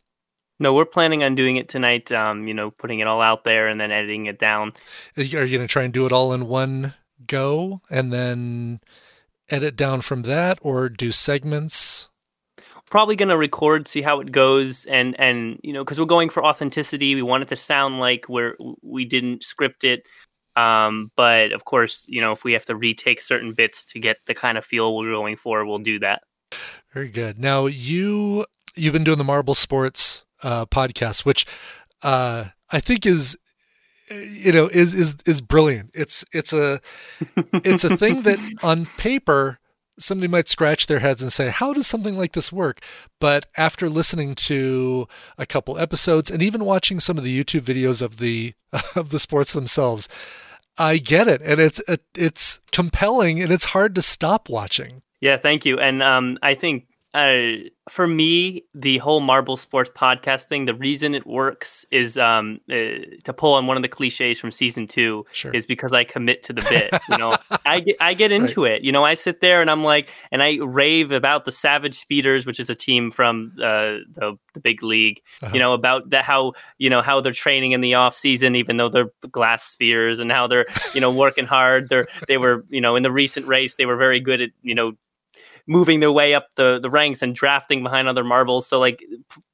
[0.60, 2.12] No, we're planning on doing it tonight.
[2.12, 4.74] Um, you know, putting it all out there and then editing it down.
[5.18, 6.96] Are you going to try and do it all in one
[7.26, 8.82] go and then
[9.50, 12.09] edit down from that or do segments?
[12.90, 16.30] Probably going to record see how it goes and and you know because we're going
[16.30, 20.04] for authenticity we want it to sound like we're we didn't script it
[20.56, 24.18] um but of course you know if we have to retake certain bits to get
[24.26, 26.22] the kind of feel we're going for we'll do that
[26.94, 27.38] Very good.
[27.38, 31.46] Now you you've been doing the Marble Sports uh, podcast, which
[32.02, 33.38] uh, I think is
[34.10, 35.92] you know is is is brilliant.
[35.94, 36.80] It's it's a
[37.54, 39.60] it's a thing that on paper
[40.00, 42.80] somebody might scratch their heads and say, "How does something like this work?"
[43.20, 48.02] But after listening to a couple episodes and even watching some of the YouTube videos
[48.02, 48.54] of the
[48.96, 50.08] of the sports themselves,
[50.78, 51.82] I get it, and it's
[52.16, 55.02] it's compelling and it's hard to stop watching.
[55.22, 60.44] yeah thank you and um i think uh, for me, the whole Marble Sports podcast
[60.44, 64.40] thing, the reason it works is um, uh, to pull on one of the cliches
[64.40, 65.52] from season two Sure.
[65.52, 67.02] is because I commit to the bit.
[67.10, 67.36] You know,
[67.66, 68.84] I get I get into it.
[68.84, 72.46] You know, I sit there and I'm like, and I rave about the Savage Speeders,
[72.46, 75.22] which is a team from uh, the the big league.
[75.42, 75.52] Uh-huh.
[75.54, 78.78] You know, about that how you know how they're training in the off season, even
[78.78, 81.90] though they're glass spheres, and how they're you know working hard.
[81.90, 84.76] They're they were you know in the recent race they were very good at you
[84.76, 84.94] know
[85.70, 88.66] moving their way up the, the ranks and drafting behind other marbles.
[88.66, 89.06] So like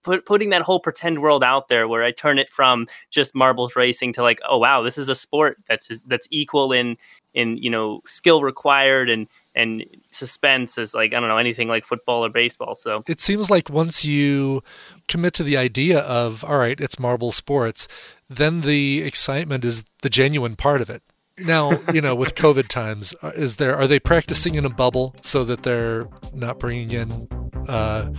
[0.05, 3.75] p- putting that whole pretend world out there where I turn it from just marbles
[3.75, 6.95] racing to like, oh wow, this is a sport that's that's equal in
[7.33, 11.83] in you know skill required and and suspense is like I don't know anything like
[11.83, 12.75] football or baseball.
[12.75, 14.63] So it seems like once you
[15.09, 17.89] commit to the idea of all right it's marble sports
[18.29, 21.03] then the excitement is the genuine part of it
[21.39, 25.13] now you know with covid times uh, is there are they practicing in a bubble
[25.21, 27.27] so that they're not bringing in
[27.67, 28.09] uh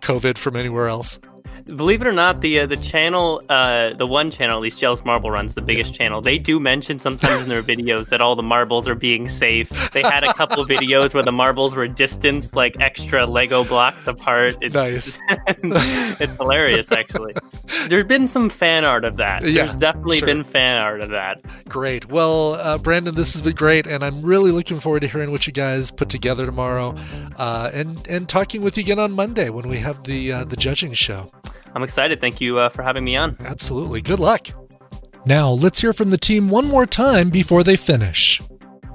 [0.00, 1.20] covid from anywhere else
[1.74, 5.04] believe it or not, the uh, the channel, uh, the one channel, at least Jelle's
[5.04, 6.20] Marble Runs, the biggest channel.
[6.20, 9.68] They do mention sometimes in their videos that all the marbles are being safe.
[9.92, 14.56] They had a couple videos where the marbles were distanced like extra Lego blocks apart.
[14.60, 15.18] It's, Nice.
[15.48, 17.32] it's hilarious, actually.
[17.88, 19.42] There's been some fan art of that.
[19.42, 20.26] Yeah, There's definitely sure.
[20.26, 21.40] been fan art of that.
[21.68, 22.10] Great.
[22.10, 25.46] Well, uh, Brandon, this has been great, and I'm really looking forward to hearing what
[25.46, 26.94] you guys put together tomorrow,
[27.36, 30.56] uh, and and talking with you again on Monday when we have the uh, the
[30.56, 31.30] judging show.
[31.76, 32.22] I'm excited.
[32.22, 33.36] Thank you uh, for having me on.
[33.40, 34.00] Absolutely.
[34.00, 34.48] Good luck.
[35.26, 38.40] Now, let's hear from the team one more time before they finish.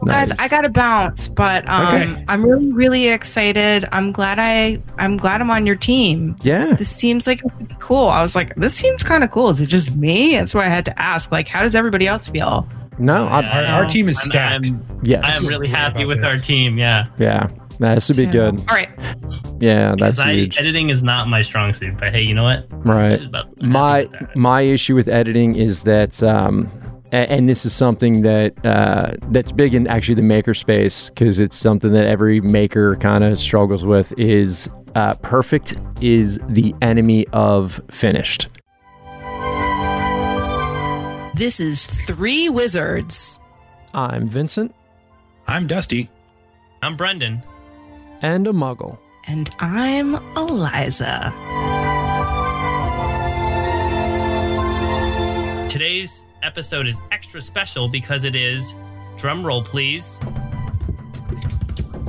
[0.08, 2.26] Guys, I gotta bounce, but um, Okay.
[2.28, 3.88] I'm really, really excited.
[3.92, 6.36] I'm glad I, I'm glad I'm on your team.
[6.42, 6.74] Yeah.
[6.74, 7.44] This seems like
[7.80, 8.08] cool.
[8.08, 9.52] I was like, this seems kind of cool.
[9.52, 10.32] Is it just me?
[10.38, 11.32] That's why I had to ask.
[11.32, 12.68] Like, how does everybody else feel?
[12.98, 14.66] No, I, Our- our team is I'm- stacked.
[14.66, 15.22] I'm, Yes.
[15.24, 16.80] I am really happy with our team.
[16.80, 17.06] Yeah.
[17.20, 17.48] yeah,
[17.82, 18.58] nah, this would be good.
[18.70, 18.90] All right.
[19.60, 20.58] Yeah, that's I, huge.
[20.58, 22.66] editing is not my strong suit, but hey, you know what?
[22.86, 23.20] Right.
[23.62, 26.72] My my issue with editing is that, um,
[27.12, 31.40] a- and this is something that uh, that's big in actually the maker space because
[31.40, 34.14] it's something that every maker kind of struggles with.
[34.18, 38.48] Is uh, perfect is the enemy of finished.
[41.36, 43.40] This is Three Wizards.
[43.94, 44.76] I'm Vincent.
[45.48, 46.10] I'm Dusty.
[46.84, 47.42] I'm Brendan.
[48.22, 49.00] And a muggle.
[49.26, 51.34] And I'm Eliza.
[55.70, 58.76] Today's episode is extra special because it is,
[59.18, 60.20] drum roll please,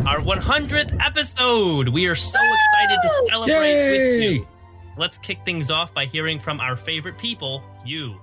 [0.06, 1.88] our 100th episode.
[1.88, 4.46] We are so excited to celebrate with you.
[4.98, 8.18] Let's kick things off by hearing from our favorite people, you.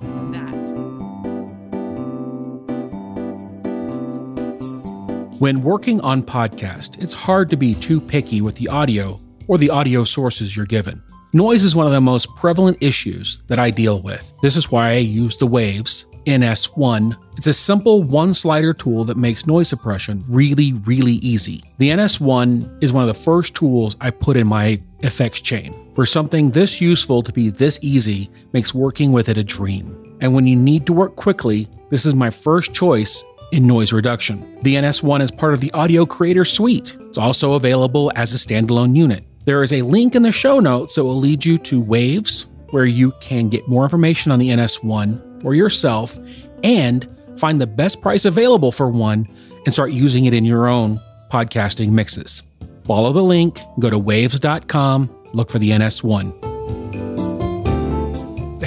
[5.39, 9.17] When working on podcast, it's hard to be too picky with the audio
[9.47, 11.01] or the audio sources you're given.
[11.31, 14.33] Noise is one of the most prevalent issues that I deal with.
[14.41, 17.15] This is why I use the Waves NS1.
[17.37, 21.63] It's a simple one slider tool that makes noise suppression really, really easy.
[21.77, 25.73] The NS1 is one of the first tools I put in my effects chain.
[25.95, 30.17] For something this useful to be this easy makes working with it a dream.
[30.19, 34.57] And when you need to work quickly, this is my first choice in noise reduction.
[34.63, 36.95] The NS1 is part of the Audio Creator Suite.
[37.01, 39.23] It's also available as a standalone unit.
[39.45, 42.85] There is a link in the show notes that will lead you to Waves, where
[42.85, 46.19] you can get more information on the NS1 for yourself
[46.63, 49.27] and find the best price available for one
[49.65, 50.99] and start using it in your own
[51.31, 52.43] podcasting mixes.
[52.83, 56.48] Follow the link, go to waves.com, look for the NS1.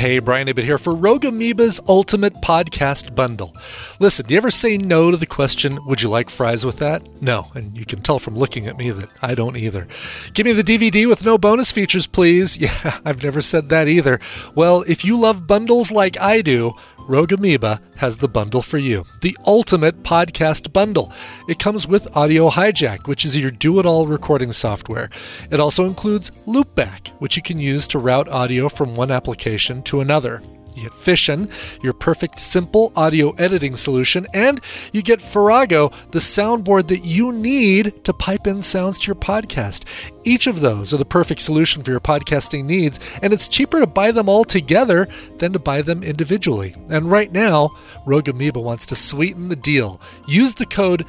[0.02, 3.54] Hey, Brian Ibbott here for Rogue Amoeba's Ultimate Podcast Bundle.
[4.00, 7.22] Listen, do you ever say no to the question, would you like fries with that?
[7.22, 9.86] No, and you can tell from looking at me that I don't either.
[10.34, 12.56] Give me the DVD with no bonus features, please.
[12.62, 14.18] Yeah, I've never said that either.
[14.56, 16.74] Well, if you love bundles like I do,
[17.08, 19.04] Rogue Amoeba has the bundle for you.
[19.20, 21.12] The Ultimate Podcast Bundle.
[21.48, 25.10] It comes with Audio Hijack, which is your do it all recording software.
[25.50, 30.00] It also includes Loopback, which you can use to route audio from one application to
[30.00, 30.42] another.
[30.74, 31.48] You get Fission,
[31.82, 34.60] your perfect simple audio editing solution, and
[34.92, 39.84] you get Farrago, the soundboard that you need to pipe in sounds to your podcast.
[40.24, 43.86] Each of those are the perfect solution for your podcasting needs, and it's cheaper to
[43.86, 45.08] buy them all together
[45.38, 46.74] than to buy them individually.
[46.88, 47.70] And right now,
[48.06, 50.00] Rogue Amoeba wants to sweeten the deal.
[50.26, 51.04] Use the code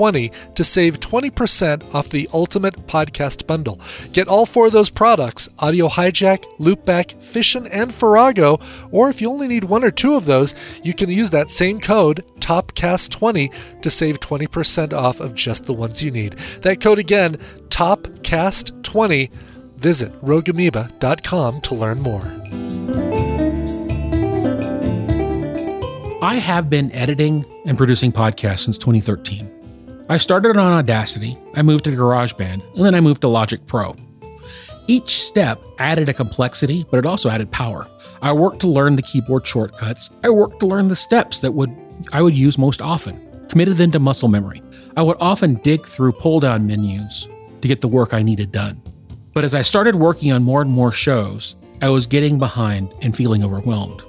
[0.00, 3.80] TOPCAST20 to save 20% off the Ultimate Podcast Bundle.
[4.12, 8.58] Get all four of those products Audio Hijack, Loopback, Fission, and Farrago.
[8.90, 11.80] Or if you only need one or two of those, you can use that same
[11.80, 16.32] code TOPCAST20 to save 20% off of just the ones you need.
[16.62, 17.36] That code again,
[17.68, 19.30] TOPCAST20.
[19.76, 22.20] Visit rogueamoeba.com to learn more.
[26.22, 29.59] I have been editing and producing podcasts since 2013.
[30.10, 33.94] I started on Audacity, I moved to GarageBand, and then I moved to Logic Pro.
[34.88, 37.86] Each step added a complexity, but it also added power.
[38.20, 40.10] I worked to learn the keyboard shortcuts.
[40.24, 41.70] I worked to learn the steps that would
[42.12, 44.64] I would use most often, committed them to muscle memory.
[44.96, 47.28] I would often dig through pull-down menus
[47.60, 48.82] to get the work I needed done.
[49.32, 53.14] But as I started working on more and more shows, I was getting behind and
[53.14, 54.02] feeling overwhelmed.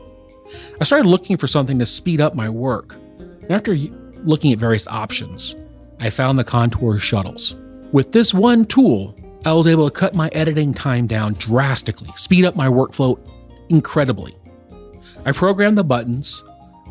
[0.80, 2.96] I started looking for something to speed up my work.
[3.20, 3.76] And after
[4.24, 5.56] looking at various options,
[6.02, 7.56] I found the Contour shuttles.
[7.92, 12.44] With this one tool, I was able to cut my editing time down drastically, speed
[12.44, 13.20] up my workflow
[13.70, 14.36] incredibly.
[15.26, 16.44] I programmed the buttons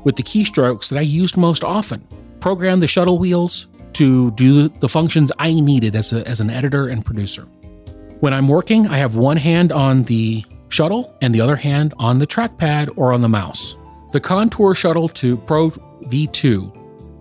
[0.04, 2.06] with the keystrokes that I used most often,
[2.38, 6.86] programmed the shuttle wheels to do the functions I needed as, a, as an editor
[6.88, 7.42] and producer.
[8.20, 12.20] When I'm working, I have one hand on the shuttle and the other hand on
[12.20, 13.76] the trackpad or on the mouse.
[14.12, 16.76] The Contour Shuttle to Pro V2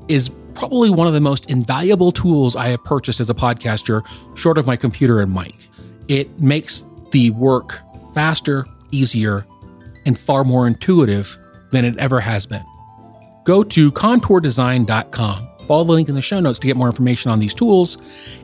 [0.08, 0.30] is
[0.60, 4.06] probably one of the most invaluable tools I have purchased as a podcaster,
[4.38, 5.56] short of my computer and mic.
[6.08, 7.80] It makes the work
[8.14, 9.46] faster, easier,
[10.06, 11.38] and far more intuitive
[11.72, 12.64] than it ever has been.
[13.46, 17.40] Go to contourdesign.com Follow the link in the show notes to get more information on
[17.40, 18.00] these tools.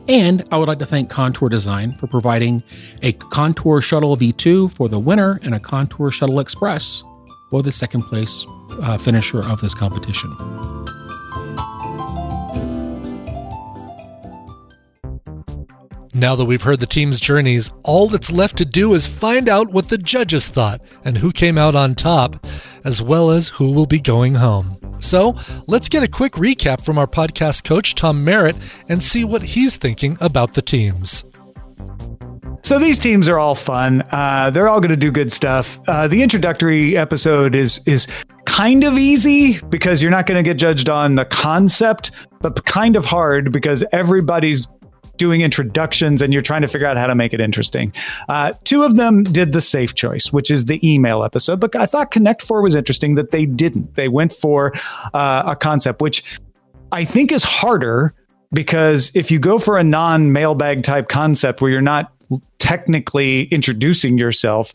[0.06, 2.62] And I would like to thank Contour Design for providing
[3.02, 7.02] a Contour Shuttle V2 for the winner and a Contour Shuttle Express
[7.50, 8.46] for the second place
[8.80, 10.30] uh, finisher of this competition.
[16.16, 19.70] Now that we've heard the team's journeys, all that's left to do is find out
[19.70, 22.46] what the judges thought and who came out on top,
[22.84, 24.78] as well as who will be going home.
[24.98, 25.34] So
[25.66, 28.56] let's get a quick recap from our podcast coach, Tom Merritt,
[28.88, 31.26] and see what he's thinking about the teams.
[32.62, 34.02] So these teams are all fun.
[34.10, 35.78] Uh, they're all going to do good stuff.
[35.86, 38.08] Uh, the introductory episode is is
[38.46, 42.10] kind of easy because you're not going to get judged on the concept,
[42.40, 44.66] but kind of hard because everybody's
[45.16, 47.92] doing introductions and you're trying to figure out how to make it interesting.
[48.28, 51.60] Uh, two of them did the safe choice, which is the email episode.
[51.60, 53.94] But I thought Connect Four was interesting that they didn't.
[53.94, 54.72] They went for
[55.14, 56.22] uh, a concept which
[56.92, 58.14] I think is harder
[58.52, 62.12] because if you go for a non mailbag type concept where you're not
[62.58, 64.72] technically introducing yourself,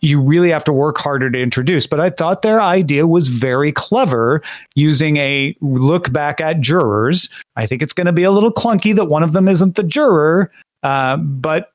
[0.00, 1.86] you really have to work harder to introduce.
[1.86, 4.42] But I thought their idea was very clever
[4.74, 7.28] using a look back at jurors.
[7.56, 9.82] I think it's going to be a little clunky that one of them isn't the
[9.82, 10.50] juror,
[10.82, 11.72] uh, but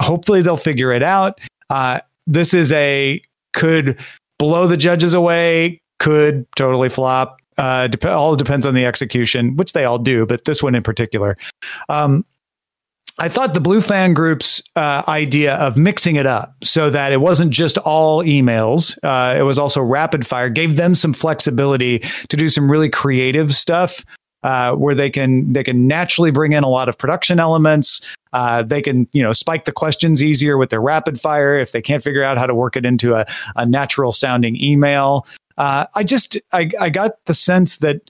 [0.00, 1.40] hopefully they'll figure it out.
[1.70, 3.20] Uh, this is a
[3.52, 3.98] could
[4.38, 7.40] blow the judges away, could totally flop.
[7.58, 10.82] Uh, dep- all depends on the execution, which they all do, but this one in
[10.82, 11.36] particular.
[11.88, 12.24] Um,
[13.18, 17.20] I thought the Blue Fan Group's uh, idea of mixing it up so that it
[17.20, 21.98] wasn't just all emails, uh, it was also rapid fire, gave them some flexibility
[22.28, 24.04] to do some really creative stuff.
[24.44, 28.00] Uh, where they can they can naturally bring in a lot of production elements.
[28.32, 31.80] Uh, they can you know spike the questions easier with their rapid fire if they
[31.80, 35.28] can't figure out how to work it into a, a natural sounding email.
[35.58, 38.00] Uh, I just I, I got the sense that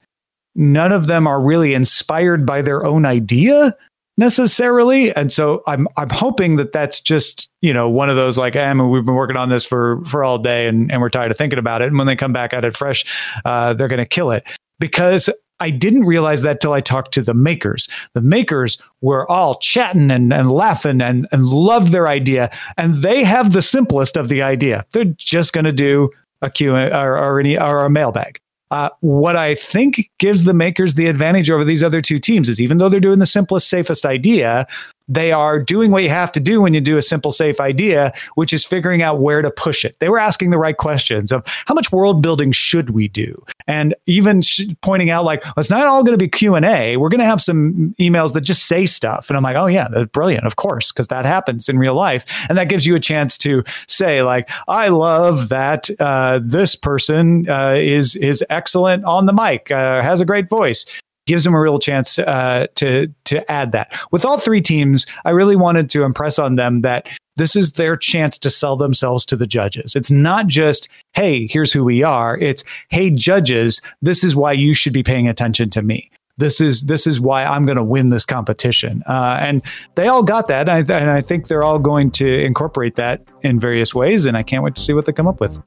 [0.54, 3.76] none of them are really inspired by their own idea
[4.18, 8.56] necessarily and so i'm i'm hoping that that's just you know one of those like
[8.56, 11.30] I mean, we've been working on this for for all day and, and we're tired
[11.30, 13.04] of thinking about it and when they come back at it fresh
[13.44, 14.46] uh, they're going to kill it
[14.78, 15.30] because
[15.62, 17.88] I didn't realize that till I talked to the makers.
[18.14, 22.50] The makers were all chatting and, and laughing and, and loved their idea.
[22.76, 24.84] And they have the simplest of the idea.
[24.90, 26.10] They're just going to do
[26.42, 28.40] a Q or, or, any, or a mailbag.
[28.72, 32.58] Uh, what I think gives the makers the advantage over these other two teams is
[32.58, 34.66] even though they're doing the simplest, safest idea,
[35.08, 38.12] they are doing what you have to do when you do a simple, safe idea,
[38.34, 39.96] which is figuring out where to push it.
[39.98, 43.94] They were asking the right questions of how much world building should we do, and
[44.06, 46.96] even sh- pointing out like well, it's not all going to be Q and A.
[46.96, 49.88] We're going to have some emails that just say stuff, and I'm like, oh yeah,
[49.88, 53.00] that's brilliant, of course, because that happens in real life, and that gives you a
[53.00, 59.26] chance to say like, I love that uh, this person uh, is is excellent on
[59.26, 60.86] the mic, uh, has a great voice
[61.26, 63.98] gives them a real chance uh, to to add that.
[64.10, 67.96] With all three teams, I really wanted to impress on them that this is their
[67.96, 69.96] chance to sell themselves to the judges.
[69.96, 72.36] It's not just, hey, here's who we are.
[72.38, 76.10] It's, hey, judges, this is why you should be paying attention to me.
[76.38, 79.62] This is this is why I'm going to win this competition, uh, and
[79.96, 83.20] they all got that, and I, and I think they're all going to incorporate that
[83.42, 85.60] in various ways, and I can't wait to see what they come up with.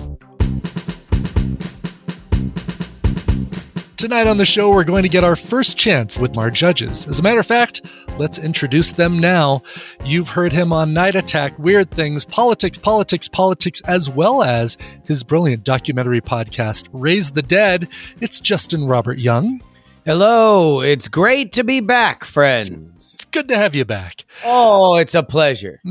[4.06, 7.08] Tonight on the show, we're going to get our first chance with our judges.
[7.08, 7.82] As a matter of fact,
[8.20, 9.64] let's introduce them now.
[10.04, 15.24] You've heard him on Night Attack, Weird Things, Politics, Politics, Politics, as well as his
[15.24, 17.88] brilliant documentary podcast, Raise the Dead.
[18.22, 19.60] It's Justin Robert Young.
[20.06, 23.16] Hello, it's great to be back, friends.
[23.16, 24.24] It's good to have you back.
[24.44, 25.82] Oh, it's a pleasure.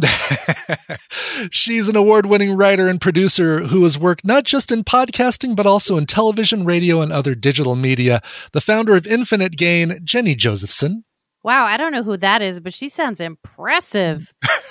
[1.50, 5.66] She's an award winning writer and producer who has worked not just in podcasting, but
[5.66, 8.22] also in television, radio, and other digital media.
[8.52, 11.04] The founder of Infinite Gain, Jenny Josephson.
[11.42, 14.32] Wow, I don't know who that is, but she sounds impressive.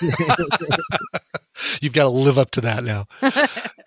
[1.82, 3.04] You've got to live up to that now.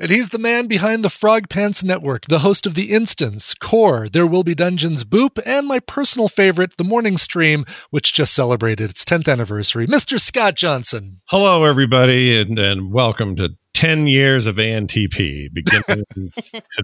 [0.00, 4.08] And he's the man behind the Frog Pants Network, the host of The Instance, Core,
[4.08, 8.88] There Will Be Dungeons, Boop, and my personal favorite, The Morning Stream, which just celebrated
[8.88, 10.18] its 10th anniversary, Mr.
[10.18, 11.18] Scott Johnson.
[11.28, 16.04] Hello, everybody, and, and welcome to 10 years of ANTP, beginning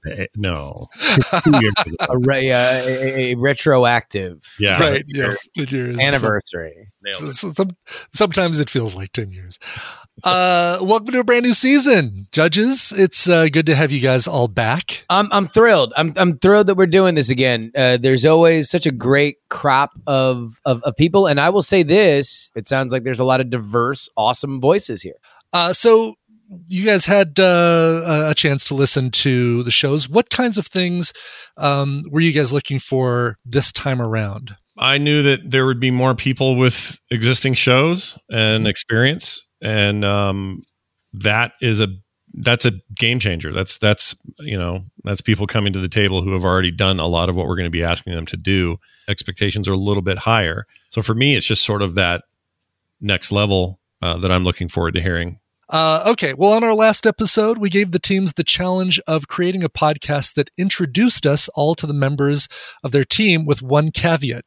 [0.05, 0.29] today.
[0.37, 0.89] No.
[1.33, 4.43] a, re- uh, a, a, retroactive.
[4.61, 4.79] Yeah.
[4.79, 5.05] Right.
[5.09, 5.49] Yes.
[5.57, 6.01] 10 years.
[6.01, 6.93] Anniversary.
[7.15, 7.77] So, so, some,
[8.13, 9.59] sometimes it feels like 10 years.
[10.25, 12.93] Uh, welcome to a brand new season, judges.
[12.97, 15.05] It's uh, good to have you guys all back.
[15.11, 15.93] I'm I'm thrilled.
[15.97, 17.71] I'm I'm thrilled that we're doing this again.
[17.75, 21.83] Uh, there's always such a great crop of, of of people, and I will say
[21.83, 25.17] this: it sounds like there's a lot of diverse, awesome voices here.
[25.53, 26.15] Uh, so
[26.69, 30.09] you guys had uh, a chance to listen to the shows.
[30.09, 31.13] What kinds of things
[31.57, 34.57] um, were you guys looking for this time around?
[34.79, 40.63] I knew that there would be more people with existing shows and experience, and um,
[41.13, 41.89] that is a
[42.35, 43.53] that's a game changer.
[43.53, 47.07] That's that's you know that's people coming to the table who have already done a
[47.07, 48.79] lot of what we're going to be asking them to do.
[49.09, 52.25] Expectations are a little bit higher, so for me, it's just sort of that
[53.01, 55.39] next level uh, that I'm looking forward to hearing.
[55.69, 59.65] Uh, okay, well, on our last episode, we gave the teams the challenge of creating
[59.65, 62.49] a podcast that introduced us all to the members
[62.85, 64.45] of their team with one caveat.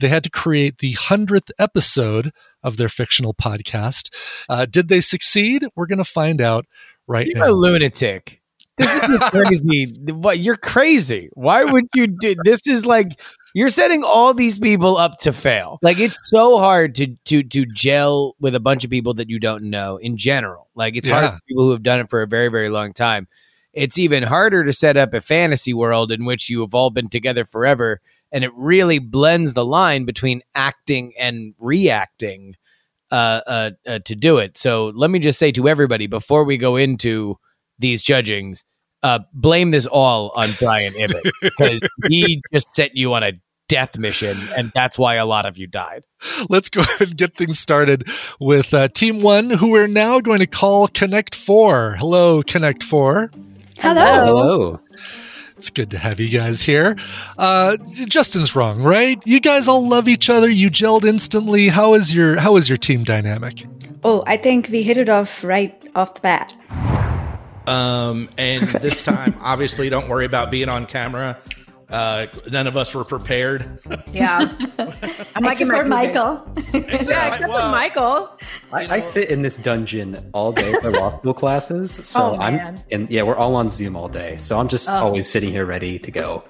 [0.00, 2.32] They had to create the 100th episode
[2.62, 4.14] of their fictional podcast.
[4.48, 5.64] Uh, did they succeed?
[5.74, 6.66] We're going to find out
[7.06, 7.50] right You're now.
[7.50, 8.42] a lunatic.
[8.76, 9.94] This is crazy.
[10.12, 11.30] what you're crazy.
[11.34, 12.66] Why would you do this?
[12.68, 13.20] Is like
[13.54, 15.78] you're setting all these people up to fail.
[15.82, 19.40] Like it's so hard to to to gel with a bunch of people that you
[19.40, 20.68] don't know in general.
[20.76, 23.26] Like it's hard for people who have done it for a very very long time.
[23.72, 27.08] It's even harder to set up a fantasy world in which you have all been
[27.08, 28.00] together forever,
[28.32, 32.54] and it really blends the line between acting and reacting
[33.10, 34.58] uh, uh, uh, to do it.
[34.58, 37.38] So let me just say to everybody before we go into
[37.78, 38.64] these judgings,
[39.02, 43.32] uh, blame this all on Brian Ibbott because he just sent you on a
[43.68, 46.02] death mission, and that's why a lot of you died.
[46.48, 48.08] Let's go ahead and get things started
[48.40, 51.96] with uh, Team One, who we're now going to call Connect Four.
[51.98, 53.30] Hello, Connect Four.
[53.78, 54.24] Hello.
[54.24, 54.80] Hello.
[55.58, 56.96] It's good to have you guys here.
[57.36, 59.20] Uh, Justin's wrong, right?
[59.26, 60.48] You guys all love each other.
[60.48, 61.68] You gelled instantly.
[61.68, 63.66] How is your How is your team dynamic?
[64.04, 66.54] Oh, I think we hit it off right off the bat.
[67.66, 71.38] Um, and this time, obviously, don't worry about being on camera.
[71.90, 73.78] Uh, none of us were prepared.
[74.12, 74.40] Yeah.
[75.34, 76.44] I'm like Except for Michael.
[76.74, 78.38] yeah, except for Michael.
[78.72, 82.56] I, I sit in this dungeon all day for law school classes, so Oh, I'm
[82.56, 82.84] man.
[82.90, 84.96] and yeah, we're all on Zoom all day, so I'm just Oh.
[84.96, 86.44] always sitting here ready to go.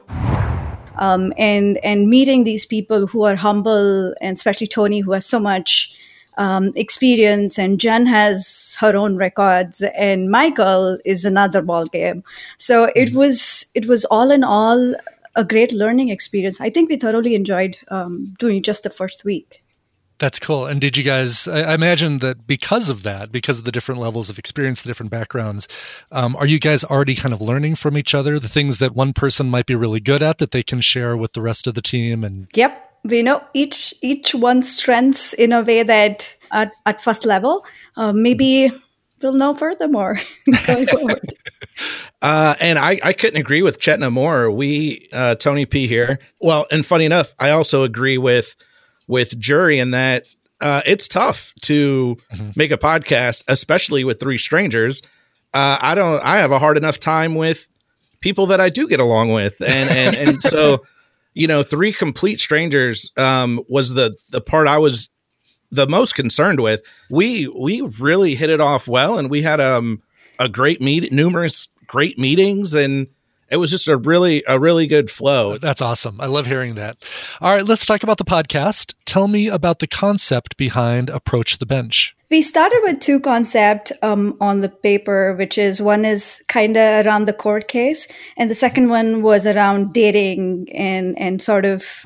[0.97, 5.39] um, and and meeting these people who are humble, and especially Tony, who has so
[5.39, 5.95] much
[6.37, 12.25] um, experience, and Jen has her own records, and Michael is another ball game.
[12.59, 14.95] So it was it was all in all
[15.39, 16.61] a great learning experience.
[16.61, 19.63] I think we thoroughly enjoyed um, doing just the first week.
[20.19, 20.67] That's cool.
[20.67, 21.47] And did you guys?
[21.47, 25.13] I imagine that because of that, because of the different levels of experience, the different
[25.13, 25.69] backgrounds,
[26.11, 29.13] um, are you guys already kind of learning from each other the things that one
[29.13, 31.83] person might be really good at that they can share with the rest of the
[31.83, 32.25] team?
[32.25, 37.25] And Yep, we know each each one's strengths in a way that at, at first
[37.25, 37.65] level,
[37.97, 38.73] uh, maybe
[39.23, 40.19] we'll know furthermore
[40.67, 41.21] going forward.
[42.21, 44.51] Uh, and I, I couldn't agree with Chetna more.
[44.51, 46.19] We, uh, Tony P here.
[46.41, 48.57] Well, and funny enough, I also agree with,
[49.07, 50.25] with Jury in that,
[50.61, 52.17] uh, it's tough to
[52.57, 55.03] make a podcast, especially with three strangers.
[55.55, 57.69] Uh, I don't, I have a hard enough time with
[58.21, 59.61] people that I do get along with.
[59.61, 60.83] And, and, and so,
[61.33, 65.09] you know, three complete strangers, um, was the, the part I was
[65.71, 66.83] the most concerned with.
[67.11, 70.03] We, we really hit it off well and we had, um,
[70.39, 73.09] a great meet, numerous great meetings, and
[73.51, 75.59] it was just a really a really good flow.
[75.59, 76.21] That's awesome.
[76.21, 77.05] I love hearing that.
[77.41, 78.95] All right, let's talk about the podcast.
[79.05, 82.15] Tell me about the concept behind Approach the Bench.
[82.31, 87.07] We started with two concepts um, on the paper, which is one is kind of
[87.07, 88.07] around the court case,
[88.37, 92.05] and the second one was around dating and and sort of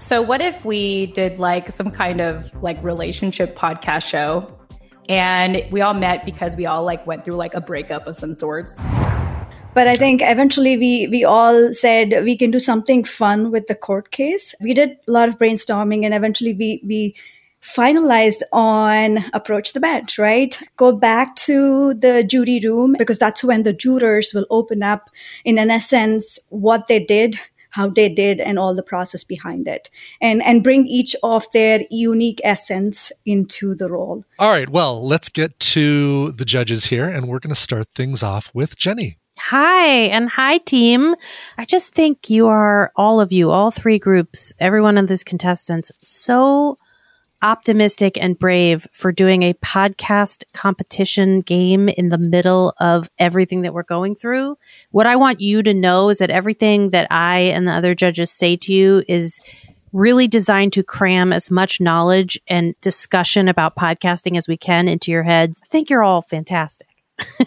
[0.00, 4.58] So what if we did like some kind of like relationship podcast show
[5.10, 8.32] and we all met because we all like went through like a breakup of some
[8.32, 8.80] sorts.
[9.74, 13.74] But I think eventually we we all said we can do something fun with the
[13.74, 14.54] court case.
[14.60, 17.14] We did a lot of brainstorming, and eventually we we
[17.62, 20.18] finalized on approach the bench.
[20.18, 25.08] Right, go back to the jury room because that's when the jurors will open up,
[25.44, 27.38] in an essence, what they did.
[27.70, 29.90] How they did and all the process behind it,
[30.20, 34.24] and and bring each of their unique essence into the role.
[34.38, 38.22] All right, well, let's get to the judges here, and we're going to start things
[38.22, 39.18] off with Jenny.
[39.38, 41.14] Hi and hi team.
[41.56, 45.24] I just think you are all of you, all three groups, every one of these
[45.24, 46.78] contestants, so
[47.42, 53.74] optimistic and brave for doing a podcast competition game in the middle of everything that
[53.74, 54.56] we're going through.
[54.90, 58.30] What I want you to know is that everything that I and the other judges
[58.30, 59.40] say to you is
[59.92, 65.10] really designed to cram as much knowledge and discussion about podcasting as we can into
[65.10, 65.60] your heads.
[65.64, 66.86] I think you're all fantastic.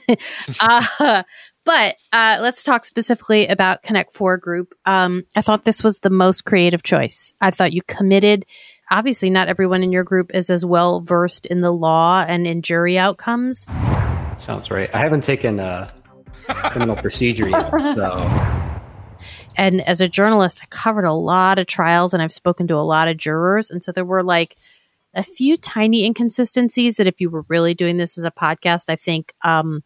[0.59, 1.23] uh,
[1.65, 4.73] but uh, let's talk specifically about Connect Four Group.
[4.85, 7.33] Um, I thought this was the most creative choice.
[7.39, 8.45] I thought you committed.
[8.93, 12.61] Obviously, not everyone in your group is as well versed in the law and in
[12.61, 13.65] jury outcomes.
[13.65, 14.93] That Sounds right.
[14.93, 15.89] I haven't taken uh,
[16.47, 18.63] criminal procedure yet, so
[19.55, 22.85] and as a journalist, I covered a lot of trials and I've spoken to a
[22.85, 23.69] lot of jurors.
[23.69, 24.57] And so there were like
[25.13, 28.95] a few tiny inconsistencies that if you were really doing this as a podcast, I
[28.95, 29.83] think um,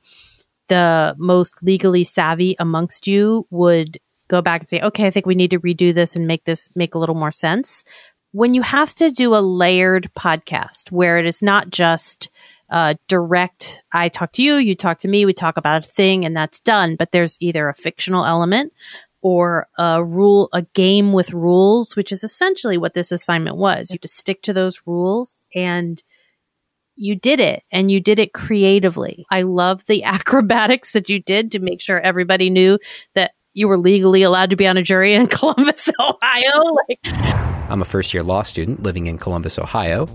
[0.67, 3.99] the most legally savvy amongst you would
[4.29, 6.69] go back and say, okay, I think we need to redo this and make this
[6.75, 7.83] make a little more sense.
[8.31, 12.29] When you have to do a layered podcast where it is not just
[12.69, 16.25] uh, direct, I talk to you, you talk to me, we talk about a thing
[16.25, 18.73] and that's done, but there's either a fictional element
[19.21, 23.91] or a rule, a game with rules, which is essentially what this assignment was.
[23.91, 26.01] You just stick to those rules and
[26.97, 29.25] you did it and you did it creatively.
[29.29, 32.79] I love the acrobatics that you did to make sure everybody knew
[33.15, 36.75] that you were legally allowed to be on a jury in Columbus, Ohio.
[36.87, 36.99] Like,
[37.71, 40.07] I'm a first year law student living in Columbus, Ohio.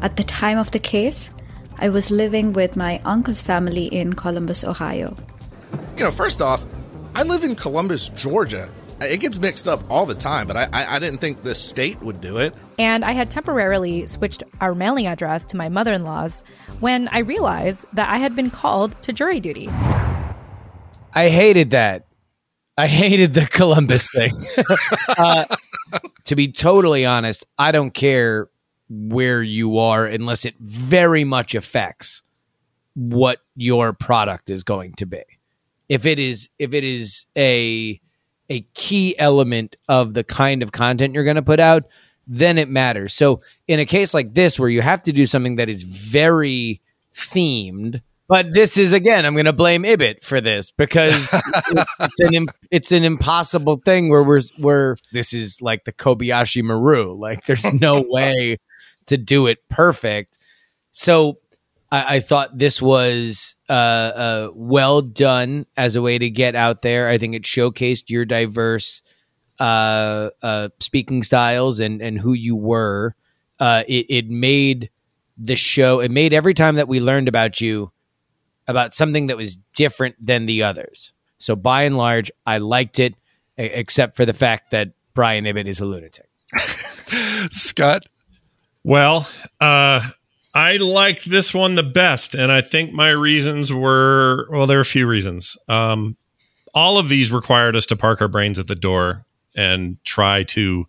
[0.00, 1.30] At the time of the case,
[1.78, 5.16] I was living with my uncle's family in Columbus, Ohio.
[5.96, 6.64] You know, first off,
[7.14, 8.68] I live in Columbus, Georgia.
[9.00, 12.02] It gets mixed up all the time, but I, I, I didn't think the state
[12.02, 12.52] would do it.
[12.80, 16.42] And I had temporarily switched our mailing address to my mother in law's
[16.80, 19.68] when I realized that I had been called to jury duty.
[21.14, 22.06] I hated that.
[22.76, 24.46] I hated the Columbus thing.
[25.08, 25.44] uh,
[26.24, 28.48] to be totally honest, I don't care
[28.88, 32.22] where you are unless it very much affects
[32.94, 35.22] what your product is going to be.
[35.88, 38.00] If it is if it is a
[38.48, 41.84] a key element of the kind of content you're going to put out,
[42.26, 43.14] then it matters.
[43.14, 46.80] So in a case like this where you have to do something that is very
[47.14, 48.02] themed,
[48.32, 51.28] but this is again, I'm going to blame Ibbott for this because
[52.00, 57.12] it's an it's an impossible thing where we're we're this is like the Kobayashi Maru.
[57.12, 58.56] Like there's no way
[59.04, 60.38] to do it perfect.
[60.92, 61.40] So
[61.90, 66.80] I, I thought this was uh, uh, well done as a way to get out
[66.80, 67.10] there.
[67.10, 69.02] I think it showcased your diverse
[69.60, 73.14] uh, uh, speaking styles and and who you were.
[73.60, 74.88] Uh, it, it made
[75.36, 76.00] the show.
[76.00, 77.92] It made every time that we learned about you
[78.68, 81.12] about something that was different than the others.
[81.38, 83.14] So by and large, I liked it,
[83.56, 86.28] except for the fact that Brian Ibbott is a lunatic.
[87.50, 88.04] Scott.
[88.84, 89.28] Well,
[89.60, 90.08] uh,
[90.54, 94.82] I liked this one the best, and I think my reasons were well, there are
[94.82, 95.56] a few reasons.
[95.68, 96.16] Um,
[96.74, 100.86] all of these required us to park our brains at the door and try to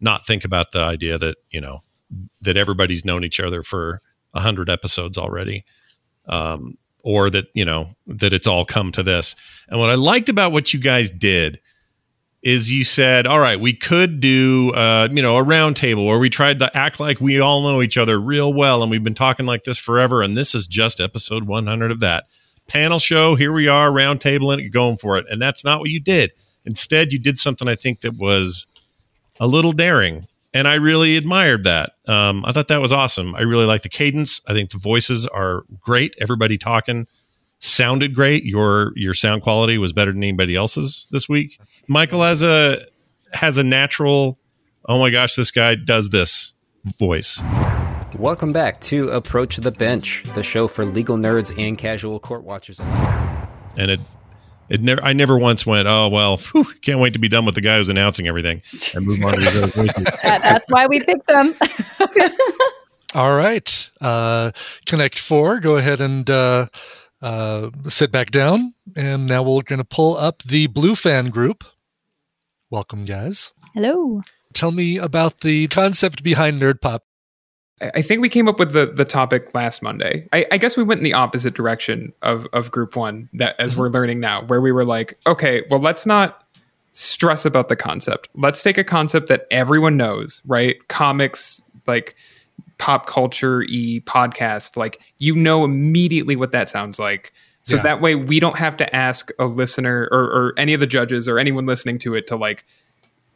[0.00, 1.82] not think about the idea that you know
[2.40, 4.00] that everybody's known each other for
[4.34, 5.64] a hundred episodes already,
[6.26, 6.76] um,
[7.08, 9.34] or that you know that it's all come to this.
[9.70, 11.58] And what I liked about what you guys did
[12.42, 16.28] is you said, all right, we could do, uh, you know, a roundtable where we
[16.28, 19.46] tried to act like we all know each other real well, and we've been talking
[19.46, 22.24] like this forever, and this is just episode 100 of that
[22.66, 23.34] panel show.
[23.36, 26.32] Here we are, roundtable, and going for it, and that's not what you did.
[26.66, 28.66] Instead, you did something I think that was
[29.40, 31.92] a little daring, and I really admired that.
[32.06, 33.34] Um, I thought that was awesome.
[33.34, 34.40] I really like the cadence.
[34.46, 36.14] I think the voices are great.
[36.20, 37.06] Everybody talking
[37.60, 38.44] sounded great.
[38.44, 41.60] Your your sound quality was better than anybody else's this week.
[41.86, 42.86] Michael has a
[43.32, 44.38] has a natural.
[44.88, 46.54] Oh my gosh, this guy does this
[46.98, 47.42] voice.
[48.18, 52.80] Welcome back to Approach the Bench, the show for legal nerds and casual court watchers.
[52.80, 54.00] And it
[54.68, 57.54] it never I never once went, oh well, whew, can't wait to be done with
[57.54, 58.62] the guy who's announcing everything
[58.94, 60.04] and move on to the other voices.
[60.22, 61.54] That- that's why we picked him.
[63.14, 63.90] All right.
[64.00, 64.50] Uh,
[64.86, 66.66] Connect Four, go ahead and uh,
[67.22, 68.74] uh, sit back down.
[68.96, 71.64] And now we're going to pull up the Blue Fan group.
[72.70, 73.52] Welcome, guys.
[73.74, 74.20] Hello.
[74.52, 77.04] Tell me about the concept behind Nerd Pop.
[77.80, 80.28] I think we came up with the the topic last Monday.
[80.32, 83.72] I, I guess we went in the opposite direction of of group one that as
[83.72, 83.82] mm-hmm.
[83.82, 86.44] we're learning now, where we were like, okay, well, let's not
[86.92, 88.28] stress about the concept.
[88.34, 90.76] Let's take a concept that everyone knows, right?
[90.88, 92.16] Comics, like
[92.78, 97.32] pop culture e podcast, like you know immediately what that sounds like.
[97.62, 97.82] So Yeah.
[97.82, 101.28] that way we don't have to ask a listener or, or any of the judges
[101.28, 102.64] or anyone listening to it to like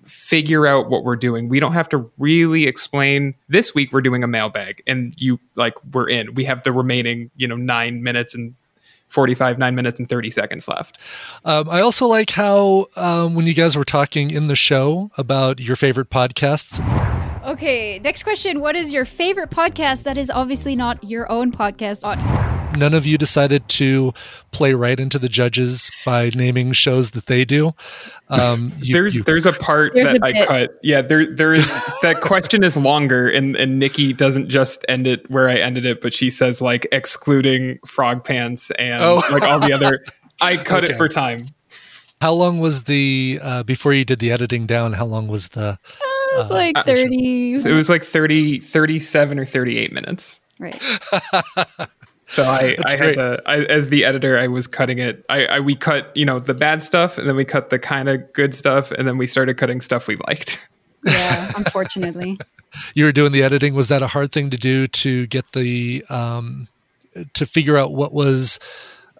[0.05, 1.49] figure out what we're doing.
[1.49, 3.35] We don't have to really explain.
[3.49, 6.35] This week we're doing a mailbag, and you like we're in.
[6.35, 8.55] We have the remaining, you know, nine minutes and
[9.09, 10.99] forty-five, nine minutes and thirty seconds left.
[11.45, 15.61] Um, I also like how um, when you guys were talking in the show about
[15.61, 16.81] your favorite podcasts,
[17.45, 18.61] Okay, next question.
[18.61, 22.19] What is your favorite podcast that is obviously not your own podcast on?
[22.79, 24.15] none of you decided to
[24.51, 27.73] play right into the judges by naming shows that they do.
[28.31, 30.49] Um, you- there's you- there's a part There's that a I bit.
[30.49, 30.71] cut.
[30.83, 31.67] Yeah, there there is
[32.01, 36.01] that question is longer, and and Nikki doesn't just end it where I ended it,
[36.01, 39.23] but she says like excluding frog pants and Oh.
[39.31, 40.03] like all the other.
[40.41, 40.95] I cut Okay.
[40.95, 41.49] it for time.
[42.23, 44.95] How long was the uh, before you did the editing down?
[44.95, 45.79] How long was the?
[46.35, 47.59] It was like Uh, 30.
[47.61, 50.41] So it was like 30, 37 or thirty eight minutes.
[50.59, 50.81] Right.
[52.29, 53.19] So I, That's I great.
[53.19, 55.23] had to, I, as the editor, I was cutting it.
[55.29, 58.09] I, I we cut, you know, the bad stuff, and then we cut the kind
[58.09, 60.67] of good stuff, and then we started cutting stuff we liked.
[61.05, 62.39] Yeah, unfortunately.
[62.95, 63.75] You were doing the editing.
[63.75, 66.69] Was that a hard thing to do to get the um,
[67.35, 68.59] to figure out what was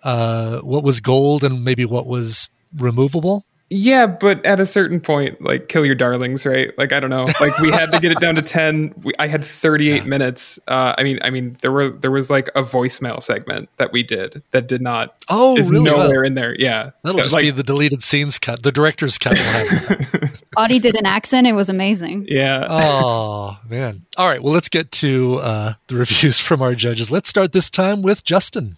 [0.05, 3.45] uh, what was gold and maybe what was removable?
[3.75, 6.77] Yeah, but at a certain point, like kill your darlings, right?
[6.77, 8.93] Like I don't know, like we had to get it down to ten.
[9.03, 10.59] We, I had thirty eight minutes.
[10.69, 14.03] Uh, I mean, I mean, there were there was like a voicemail segment that we
[14.03, 15.15] did that did not.
[15.31, 15.85] Oh, is really?
[15.85, 16.27] nowhere Wow.
[16.27, 16.55] in there.
[16.59, 19.39] Yeah, That'll So, just like, be the deleted scenes cut, the director's cut.
[19.39, 20.29] will.
[20.59, 21.47] Audie did an accent.
[21.47, 22.27] It was amazing.
[22.29, 22.67] Yeah.
[22.69, 24.05] oh man.
[24.19, 24.43] All right.
[24.43, 27.11] Well, let's get to uh, the reviews from our judges.
[27.11, 28.77] Let's start this time with Justin.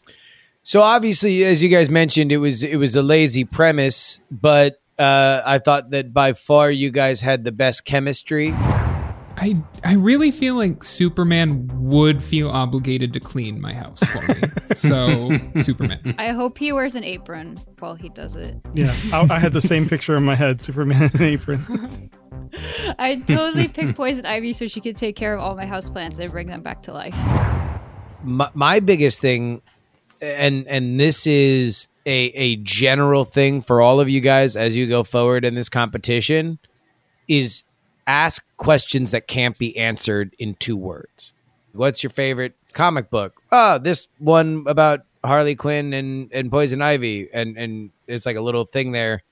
[0.62, 5.42] So obviously, as you guys mentioned, it was it was a lazy premise, but uh,
[5.44, 8.52] I thought that by far you guys had the best chemistry.
[9.36, 14.34] I I really feel like Superman would feel obligated to clean my house for me.
[14.76, 16.14] so Superman.
[16.18, 18.56] I hope he wears an apron while he does it.
[18.74, 22.10] Yeah, I, I had the same picture in my head: Superman in an apron.
[23.00, 26.30] I totally picked Poison Ivy so she could take care of all my houseplants and
[26.30, 27.16] bring them back to life.
[28.22, 29.60] my, my biggest thing
[30.20, 34.86] and and this is a a general thing for all of you guys as you
[34.86, 36.58] go forward in this competition
[37.28, 37.64] is
[38.06, 41.32] ask questions that can't be answered in two words.
[41.72, 43.40] What's your favorite comic book?
[43.50, 47.28] Oh this one about harley quinn and and poison ivy.
[47.32, 49.22] And and it's like a little thing there.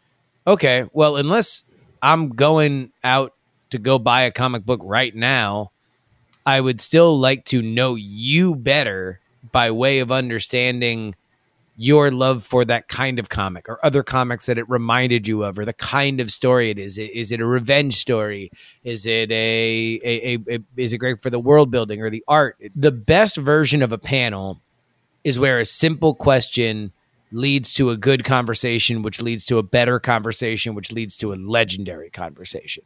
[0.47, 1.65] Okay well unless
[2.03, 3.35] i'm going out
[3.71, 5.71] to go buy a comic book right now
[6.45, 9.21] I would still like to know you better
[9.53, 11.15] by way of understanding
[11.77, 15.59] your love for that kind of comic or other comics that it reminded you of
[15.59, 18.51] or the kind of story it is is it a revenge story
[18.85, 22.23] is it a, a, a, a is it great for the world building or the
[22.29, 24.61] art the best version of a panel
[25.25, 26.93] is where a simple question
[27.31, 31.37] leads to a good conversation which leads to a better conversation which leads to a
[31.37, 32.85] legendary conversation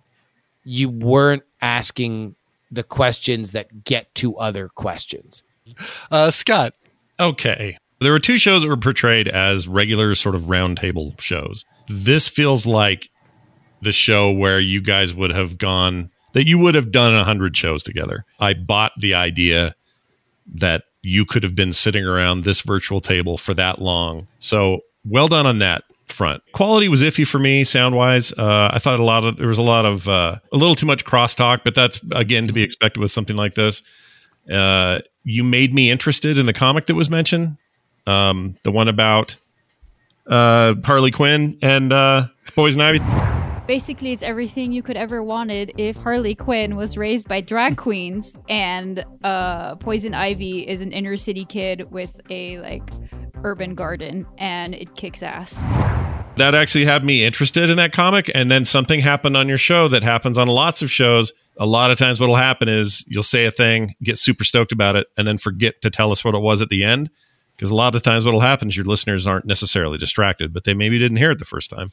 [0.62, 2.36] you weren't asking
[2.70, 5.42] the questions that get to other questions.
[6.10, 6.74] Uh, Scott.
[7.18, 7.78] Okay.
[8.00, 11.64] There were two shows that were portrayed as regular sort of roundtable shows.
[11.88, 13.10] This feels like
[13.82, 17.56] the show where you guys would have gone that you would have done a hundred
[17.56, 18.24] shows together.
[18.38, 19.74] I bought the idea
[20.54, 24.26] that you could have been sitting around this virtual table for that long.
[24.38, 26.42] So well done on that front.
[26.52, 28.32] Quality was iffy for me sound wise.
[28.32, 30.86] Uh, I thought a lot of there was a lot of uh, a little too
[30.86, 33.82] much crosstalk, but that's again to be expected with something like this.
[34.52, 37.56] Uh, you made me interested in the comic that was mentioned,
[38.06, 39.36] um, the one about
[40.26, 43.00] uh, Harley Quinn and uh, Poison Ivy.
[43.66, 48.36] Basically, it's everything you could ever wanted if Harley Quinn was raised by drag queens
[48.48, 52.88] and uh, Poison Ivy is an inner city kid with a like
[53.42, 55.64] urban garden and it kicks ass.
[56.36, 58.30] that actually had me interested in that comic.
[58.34, 61.32] And then something happened on your show that happens on lots of shows.
[61.56, 64.94] A lot of times, what'll happen is you'll say a thing, get super stoked about
[64.94, 67.10] it, and then forget to tell us what it was at the end.
[67.56, 70.74] Because a lot of times, what'll happen is your listeners aren't necessarily distracted, but they
[70.74, 71.88] maybe didn't hear it the first time.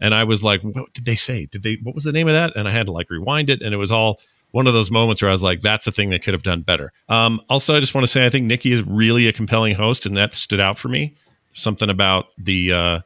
[0.00, 1.46] And I was like, "What did they say?
[1.46, 1.78] Did they?
[1.82, 3.78] What was the name of that?" And I had to like rewind it, and it
[3.78, 6.34] was all one of those moments where I was like, "That's the thing they could
[6.34, 9.28] have done better." Um, also, I just want to say I think Nikki is really
[9.28, 11.14] a compelling host, and that stood out for me.
[11.52, 13.00] Something about the uh,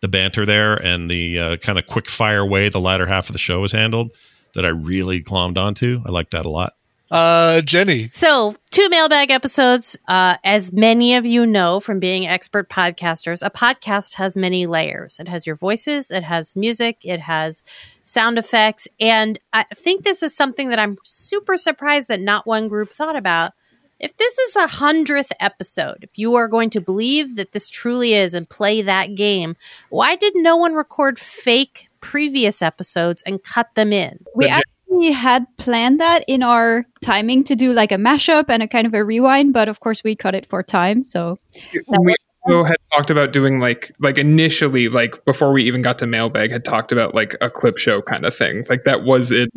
[0.00, 3.32] the banter there and the uh, kind of quick fire way the latter half of
[3.32, 4.12] the show was handled
[4.54, 6.02] that I really glommed onto.
[6.06, 6.74] I like that a lot.
[7.10, 8.08] Uh, Jenny.
[8.08, 9.96] So, two mailbag episodes.
[10.06, 15.18] Uh, as many of you know from being expert podcasters, a podcast has many layers.
[15.18, 17.64] It has your voices, it has music, it has
[18.04, 18.86] sound effects.
[19.00, 23.16] And I think this is something that I'm super surprised that not one group thought
[23.16, 23.52] about.
[23.98, 28.14] If this is a hundredth episode, if you are going to believe that this truly
[28.14, 29.56] is and play that game,
[29.90, 34.24] why did no one record fake previous episodes and cut them in?
[34.34, 34.79] We actually
[35.12, 38.94] had planned that in our timing to do like a mashup and a kind of
[38.94, 41.02] a rewind, but of course we cut it for time.
[41.02, 41.38] So
[41.72, 42.14] we
[42.44, 46.50] also had talked about doing like like initially like before we even got to mailbag
[46.50, 48.66] had talked about like a clip show kind of thing.
[48.68, 49.48] Like that was in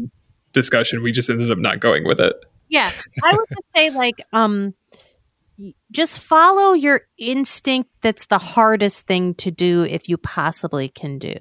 [0.54, 1.02] discussion.
[1.02, 2.36] We just ended up not going with it.
[2.70, 2.92] Yeah,
[3.24, 4.74] I would just say like um
[5.92, 11.36] just follow your instinct that's the hardest thing to do if you possibly can do.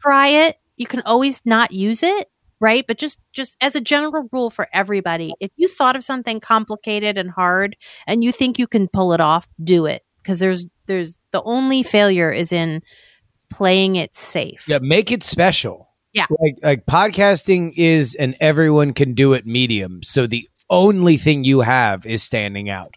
[0.00, 0.56] Try it.
[0.76, 2.28] You can always not use it
[2.60, 6.40] right but just just as a general rule for everybody if you thought of something
[6.40, 7.76] complicated and hard
[8.06, 11.82] and you think you can pull it off do it because there's there's the only
[11.82, 12.82] failure is in
[13.50, 15.88] playing it safe Yeah, make it special.
[16.12, 16.26] Yeah.
[16.40, 20.02] Like like podcasting is an everyone can do it medium.
[20.02, 22.94] So the only thing you have is standing out.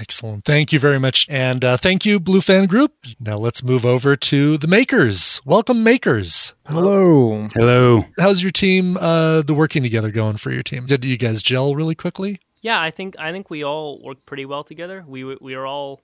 [0.00, 0.44] Excellent.
[0.44, 1.26] Thank you very much.
[1.28, 2.94] And uh, thank you, Blue Fan Group.
[3.18, 5.40] Now let's move over to the makers.
[5.44, 6.54] Welcome, makers.
[6.66, 7.48] Hello.
[7.54, 8.04] Hello.
[8.18, 10.86] How's your team, uh, the working together going for your team?
[10.86, 12.38] Did you guys gel really quickly?
[12.62, 15.04] Yeah, I think I think we all work pretty well together.
[15.06, 16.00] We we are all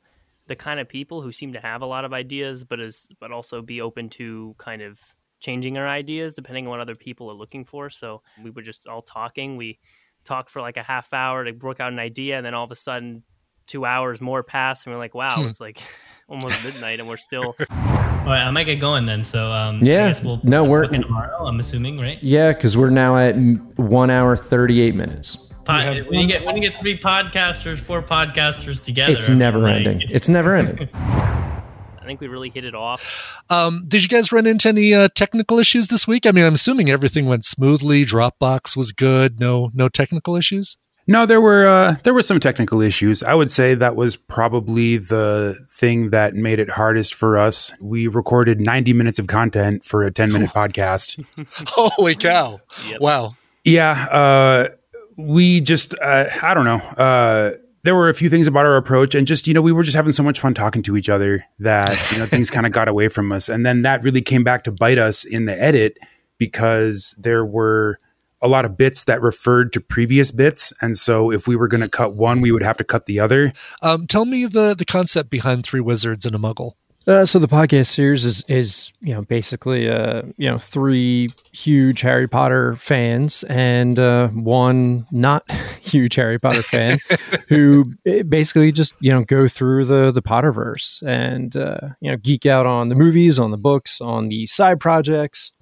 [0.47, 3.32] the kind of people who seem to have a lot of ideas, but is but
[3.32, 5.01] also be open to kind of
[5.40, 7.90] changing our ideas depending on what other people are looking for.
[7.90, 9.57] So we were just all talking.
[9.57, 9.78] We
[10.24, 12.70] talked for like a half hour to work out an idea, and then all of
[12.70, 13.22] a sudden,
[13.66, 15.48] two hours more passed, and we're like, wow, Hmm.
[15.48, 15.78] it's like
[16.28, 17.54] almost midnight, and we're still.
[17.70, 19.22] All right, I might get going then.
[19.22, 20.06] So um, Yeah.
[20.06, 21.46] I guess we'll No, we're- talk tomorrow.
[21.46, 22.22] I'm assuming, right?
[22.22, 23.34] Yeah, because we're now at
[23.76, 25.36] one hour thirty eight minutes.
[25.66, 29.86] Pod- when you get when you get three podcasters, four podcasters together, It's never like,
[29.86, 30.02] ending.
[30.10, 30.88] It's never ending.
[30.94, 33.40] I think we really hit it off.
[33.48, 36.26] Um, did you guys run into any uh, technical issues this week?
[36.26, 38.04] I mean, I'm assuming everything went smoothly.
[38.04, 39.40] Dropbox was good.
[39.40, 40.76] No, no technical issues.
[41.07, 43.22] No, there were uh, there were some technical issues.
[43.22, 47.72] I would say that was probably the thing that made it hardest for us.
[47.78, 51.22] We recorded 90 minutes of content for a 10 minute podcast.
[51.68, 52.61] Holy cow!
[53.00, 53.36] Wow.
[53.64, 54.68] Yeah, uh,
[55.16, 56.76] we just uh, I don't know.
[56.76, 57.52] Uh,
[57.82, 59.96] there were a few things about our approach, and just you know, we were just
[59.96, 62.88] having so much fun talking to each other that you know things kind of got
[62.88, 65.98] away from us, and then that really came back to bite us in the edit
[66.38, 67.98] because there were
[68.45, 71.80] a lot of bits that referred to previous bits, and so if we were going
[71.80, 73.53] to cut one, we would have to cut the other.
[73.82, 76.74] Um, tell me the the concept behind Three Wizards and a Muggle.
[77.07, 82.00] Uh, so the podcast series is is you know basically uh you know three huge
[82.00, 85.48] Harry Potter fans and uh, one not
[85.80, 86.98] huge Harry Potter fan
[87.48, 92.16] who eh, basically just you know go through the the Potterverse and uh, you know
[92.16, 95.52] geek out on the movies, on the books, on the side projects.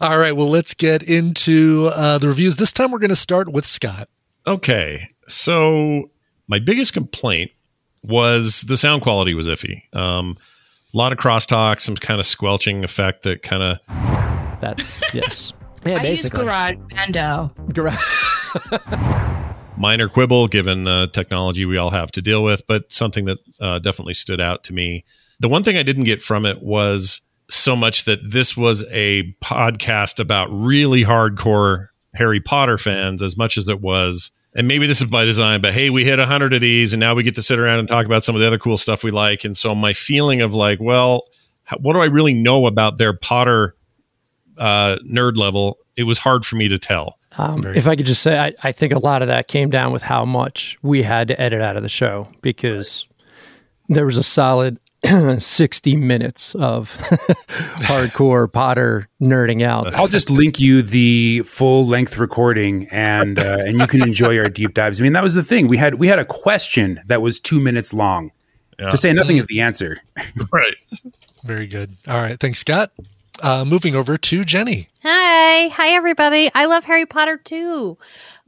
[0.00, 0.36] All right.
[0.36, 2.56] Well, let's get into uh, the reviews.
[2.56, 4.08] This time, we're going to start with Scott.
[4.46, 5.08] Okay.
[5.26, 6.10] So
[6.46, 7.50] my biggest complaint
[8.02, 9.82] was the sound quality was iffy.
[9.94, 10.57] Um, a
[10.98, 14.60] lot of crosstalk, some kind of squelching effect that kind of.
[14.60, 15.52] That's yes.
[15.84, 17.52] I use Garage Bando.
[17.72, 17.96] Garage.
[19.78, 23.78] minor quibble given the technology we all have to deal with, but something that uh,
[23.78, 25.04] definitely stood out to me.
[25.40, 29.34] The one thing I didn't get from it was so much that this was a
[29.42, 34.30] podcast about really hardcore Harry Potter fans as much as it was.
[34.54, 37.00] And maybe this is by design, but hey, we hit a hundred of these, and
[37.00, 39.04] now we get to sit around and talk about some of the other cool stuff
[39.04, 39.44] we like.
[39.44, 41.24] And so my feeling of like, well,
[41.80, 43.76] what do I really know about their Potter
[44.56, 45.78] uh, nerd level?
[45.96, 47.18] It was hard for me to tell.
[47.36, 49.92] Um, if I could just say, I, I think a lot of that came down
[49.92, 53.06] with how much we had to edit out of the show because
[53.88, 54.78] there was a solid
[55.38, 56.96] 60 minutes of
[57.86, 59.94] hardcore Potter nerding out.
[59.94, 64.48] I'll just link you the full length recording, and uh, and you can enjoy our
[64.48, 65.00] deep dives.
[65.00, 65.68] I mean, that was the thing.
[65.68, 68.32] We had we had a question that was two minutes long,
[68.78, 68.90] Yeah.
[68.90, 70.00] to say nothing of the answer.
[70.52, 70.74] right.
[71.44, 71.96] Very good.
[72.08, 72.38] All right.
[72.38, 72.90] Thanks, Scott.
[73.40, 74.88] Uh, moving over to Jenny.
[75.04, 75.68] Hi.
[75.68, 76.50] Hi, everybody.
[76.56, 77.96] I love Harry Potter too.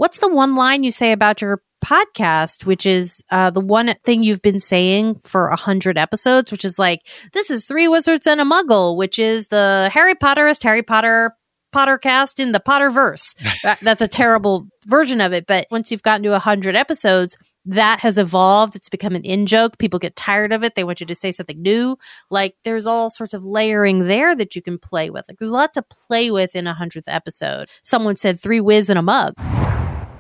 [0.01, 4.23] What's the one line you say about your podcast, which is uh, the one thing
[4.23, 8.41] you've been saying for a hundred episodes, which is like, this is Three Wizards and
[8.41, 11.37] a Muggle, which is the Harry Potterist Harry Potter
[11.75, 13.35] Pottercast in the Potterverse.
[13.63, 15.47] that, that's a terrible version of it.
[15.47, 17.37] But once you've gotten to a hundred episodes,
[17.67, 18.77] that has evolved.
[18.77, 19.77] It's become an in joke.
[19.77, 20.77] People get tired of it.
[20.77, 21.99] They want you to say something new.
[22.31, 25.27] Like there's all sorts of layering there that you can play with.
[25.29, 27.69] Like there's a lot to play with in a hundredth episode.
[27.83, 29.35] Someone said three whiz and a mug.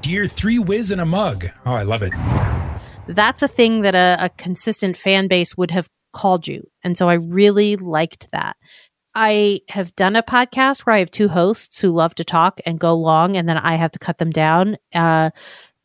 [0.02, 1.48] Dear three whiz in a mug.
[1.66, 2.12] Oh, I love it.
[3.06, 6.62] That's a thing that a, a consistent fan base would have called you.
[6.82, 8.56] And so I really liked that.
[9.14, 12.78] I have done a podcast where I have two hosts who love to talk and
[12.78, 14.78] go long, and then I have to cut them down.
[14.94, 15.30] Uh,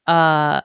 [0.07, 0.61] uh,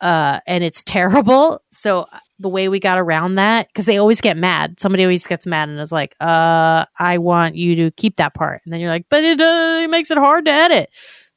[0.00, 1.62] uh, and it's terrible.
[1.70, 2.06] So
[2.38, 4.80] the way we got around that, because they always get mad.
[4.80, 8.62] Somebody always gets mad and is like, uh, I want you to keep that part.
[8.64, 10.90] And then you're like, but it, uh, it makes it hard to edit.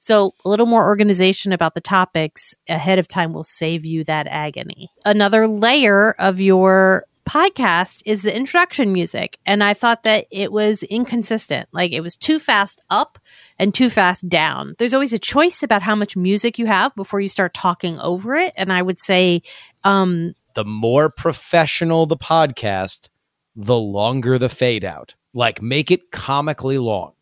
[0.06, 4.28] So a little more organization about the topics ahead of time will save you that
[4.28, 4.92] agony.
[5.04, 9.40] Another layer of your podcast is the introduction music.
[9.48, 11.70] And I thought that it was inconsistent.
[11.72, 13.18] Like it was too fast up
[13.58, 14.76] and too fast down.
[14.78, 18.36] There's always a choice about how much music you have before you start talking over
[18.36, 18.54] it.
[18.58, 19.42] And I would say,
[19.84, 23.10] um, the more professional the podcast,
[23.56, 25.16] the longer the fade out.
[25.34, 27.14] Like make it comically long.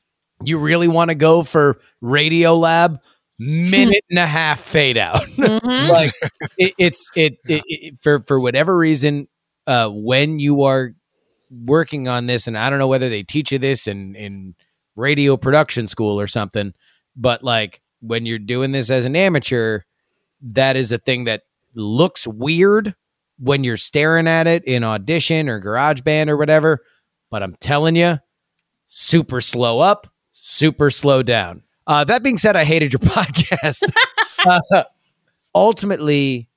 [0.46, 3.00] You really want to go for Radiolab?
[3.40, 5.22] Minute and a half fade out.
[5.34, 5.92] Mm-hmm.
[5.92, 6.14] like
[6.58, 9.28] it, it's it, it, it for for whatever reason.
[9.66, 10.94] Uh, when you are
[11.50, 14.56] working on this, and I don't know whether they teach you this in in
[14.96, 16.74] radio production school or something,
[17.16, 19.82] but like when you're doing this as an amateur,
[20.42, 21.44] that is a thing that
[21.74, 22.96] looks weird
[23.40, 26.80] when you're staring at it in audition or garage band or whatever
[27.32, 28.20] but i'm telling you
[28.86, 31.64] super slow up super slow down.
[31.88, 33.84] Uh, that being said i hated your podcast.
[34.46, 34.84] Uh,
[35.56, 36.50] ultimately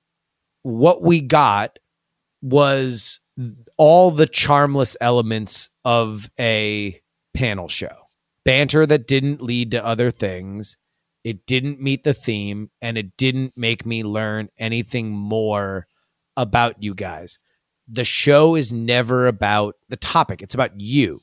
[0.62, 1.78] what we got
[2.42, 3.20] was
[3.76, 7.00] all the charmless elements of a
[7.34, 8.08] panel show.
[8.44, 10.76] Banter that didn't lead to other things.
[11.24, 15.86] It didn't meet the theme and it didn't make me learn anything more
[16.36, 17.38] about you guys.
[17.88, 21.20] The show is never about the topic, it's about you.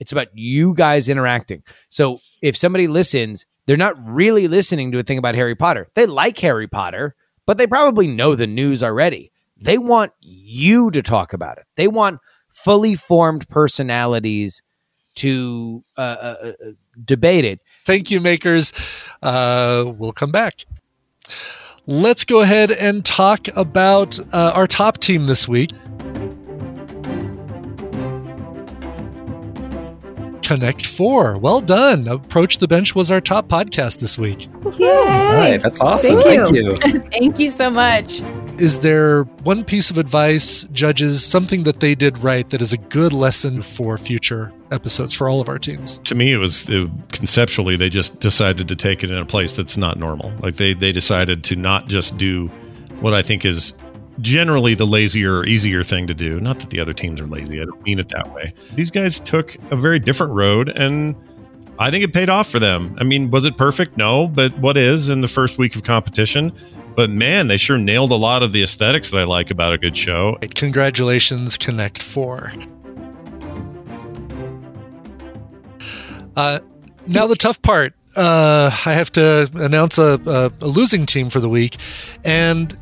[0.00, 1.62] It's about you guys interacting.
[1.88, 5.88] So if somebody listens, they're not really listening to a thing about Harry Potter.
[5.94, 7.14] They like Harry Potter,
[7.46, 9.32] but they probably know the news already.
[9.60, 11.66] They want you to talk about it.
[11.76, 14.62] They want fully formed personalities
[15.16, 16.70] to uh, uh, uh,
[17.04, 17.60] debate it.
[17.84, 18.72] Thank you, makers.
[19.20, 20.64] Uh, we'll come back.
[21.86, 25.70] Let's go ahead and talk about uh, our top team this week.
[30.42, 31.38] Connect Four.
[31.38, 32.08] Well done.
[32.08, 34.48] Approach the Bench was our top podcast this week.
[34.78, 34.86] Yay!
[34.88, 36.20] Right, that's awesome.
[36.20, 36.72] Thank Thank you.
[36.72, 37.00] you.
[37.12, 38.20] Thank you so much.
[38.58, 42.78] Is there one piece of advice, judges, something that they did right that is a
[42.78, 45.98] good lesson for future episodes for all of our teams?
[46.04, 49.52] to me it was it, conceptually they just decided to take it in a place
[49.52, 52.48] that's not normal like they they decided to not just do
[53.00, 53.72] what i think is
[54.20, 56.40] generally the lazier or easier thing to do.
[56.40, 57.60] Not that the other teams are lazy.
[57.60, 58.54] I don't mean it that way.
[58.74, 61.14] These guys took a very different road and
[61.78, 62.96] i think it paid off for them.
[63.00, 63.96] I mean was it perfect?
[63.96, 66.52] No but what is in the first week of competition?
[66.96, 69.78] But man they sure nailed a lot of the aesthetics that i like about a
[69.78, 70.36] good show.
[70.54, 72.52] Congratulations, Connect Four.
[76.36, 76.60] Uh,
[77.06, 77.94] now the tough part.
[78.16, 81.76] Uh, I have to announce a, a, a losing team for the week,
[82.24, 82.76] and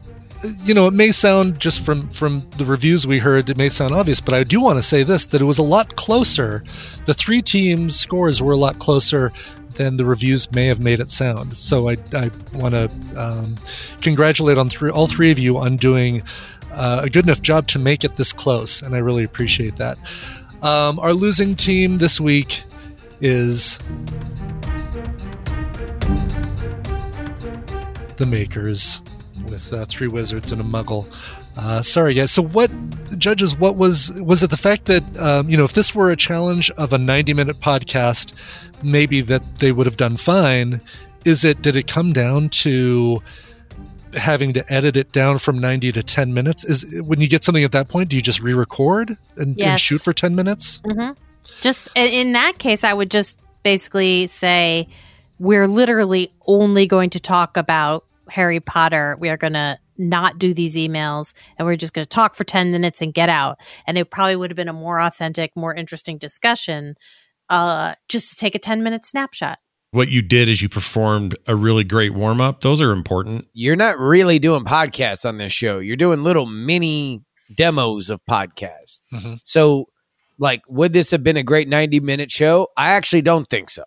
[0.63, 3.95] you know it may sound just from from the reviews we heard, it may sound
[3.95, 6.63] obvious, but I do want to say this: that it was a lot closer.
[7.07, 9.33] The three teams' scores were a lot closer
[9.75, 11.57] than the reviews may have made it sound.
[11.57, 13.59] So I, I want to um,
[14.01, 16.23] congratulate on three, all three of you on doing
[16.73, 19.99] uh, a good enough job to make it this close, and I really appreciate that.
[20.63, 22.65] Um, our losing team this week
[23.21, 23.79] is
[28.17, 29.01] the Makers
[29.47, 31.11] with uh, three wizards and a muggle.
[31.57, 32.31] Uh, sorry, guys.
[32.31, 32.71] So, what
[33.19, 33.57] judges?
[33.57, 36.71] What was was it the fact that um, you know if this were a challenge
[36.73, 38.35] of a ninety minute podcast,
[38.83, 40.81] maybe that they would have done fine?
[41.25, 43.23] Is it did it come down to
[44.15, 47.65] having to edit it down from 90 to 10 minutes is when you get something
[47.65, 51.11] at that point do you just re-record and, and shoot for 10 minutes hmm
[51.61, 54.89] Just in that case, I would just basically say
[55.39, 59.17] we're literally only going to talk about Harry Potter.
[59.21, 62.45] We are going to not do these emails and we're just going to talk for
[62.45, 63.59] 10 minutes and get out.
[63.87, 66.97] And it probably would have been a more authentic, more interesting discussion
[67.49, 69.59] uh, just to take a 10 minute snapshot.
[69.93, 73.99] what you did is you performed a really great warm-up those are important You're not
[73.99, 75.79] really doing podcasts on this show.
[75.79, 77.23] You're doing little mini
[77.55, 79.01] demos of podcasts.
[79.15, 79.39] Mhm.
[79.45, 79.87] So,
[80.39, 82.69] like, would this have been a great 90 minute show?
[82.77, 83.85] I actually don't think so.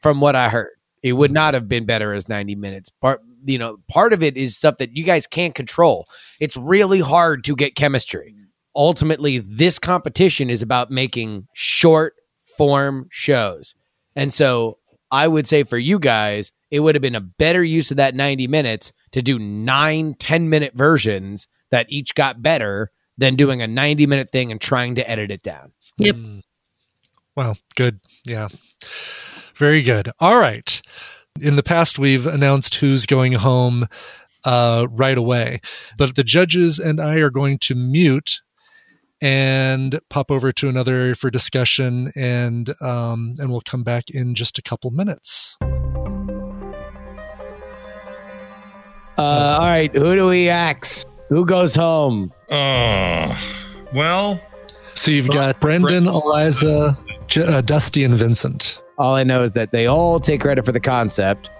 [0.00, 0.70] From what I heard,
[1.02, 2.88] it would not have been better as 90 minutes.
[2.88, 6.08] Part, you know, part of it is stuff that you guys can't control.
[6.40, 8.34] It's really hard to get chemistry.
[8.34, 8.44] Mm-hmm.
[8.76, 12.14] Ultimately, this competition is about making short
[12.56, 13.74] form shows.
[14.14, 14.78] And so
[15.10, 18.14] I would say for you guys, it would have been a better use of that
[18.14, 23.66] 90 minutes to do nine 10 minute versions that each got better than doing a
[23.66, 25.72] 90 minute thing and trying to edit it down.
[25.98, 26.14] Yep.
[26.14, 26.42] Mm.
[27.34, 28.00] Well, good.
[28.26, 28.48] Yeah.
[29.56, 30.10] Very good.
[30.20, 30.80] All right.
[31.40, 33.86] In the past, we've announced who's going home
[34.44, 35.60] uh, right away,
[35.96, 38.40] but the judges and I are going to mute
[39.20, 44.34] and pop over to another area for discussion, and um, and we'll come back in
[44.34, 45.56] just a couple minutes.
[49.16, 51.04] Uh, all right, who do we axe?
[51.28, 52.32] Who goes home?
[52.50, 53.36] Oh,
[53.92, 54.40] Well,
[54.94, 56.96] So you've got Brendan, Eliza,
[57.26, 58.80] J- uh, Dusty, and Vincent.
[58.98, 61.50] All I know is that they all take credit for the concept.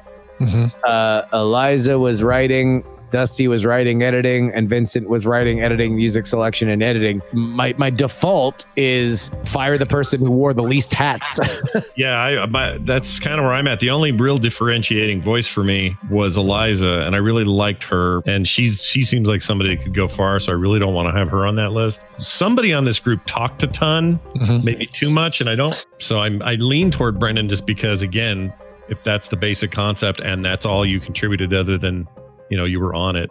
[0.41, 0.73] Mhm.
[0.85, 6.69] Uh, Eliza was writing, Dusty was writing, editing, and Vincent was writing, editing, music selection,
[6.69, 7.23] and editing.
[7.33, 11.39] My my default is fire the person who wore the least hats.
[11.97, 13.81] Yeah, I, my, that's kind of where I'm at.
[13.81, 18.23] The only real differentiating voice for me was Eliza, and I really liked her.
[18.27, 21.13] And she's she seems like somebody that could go far, so I really don't want
[21.13, 22.05] to have her on that list.
[22.19, 24.65] Somebody on this group talked a ton, mm-hmm.
[24.65, 25.87] maybe too much, and I don't.
[25.99, 28.53] So I'm I lean toward Brendan just because, again,
[28.89, 32.07] if that's the basic concept and that's all you contributed, other than
[32.51, 33.31] you know you were on it.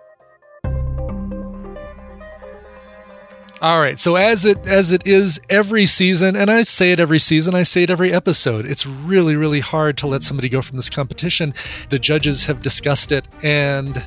[3.59, 3.97] All right.
[3.97, 7.63] So as it as it is every season, and I say it every season, I
[7.63, 8.67] say it every episode.
[8.67, 11.55] It's really really hard to let somebody go from this competition.
[11.89, 13.97] The judges have discussed it, and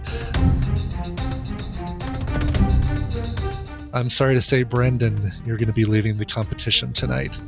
[3.93, 7.41] I'm sorry to say, Brendan, you're going to be leaving the competition tonight.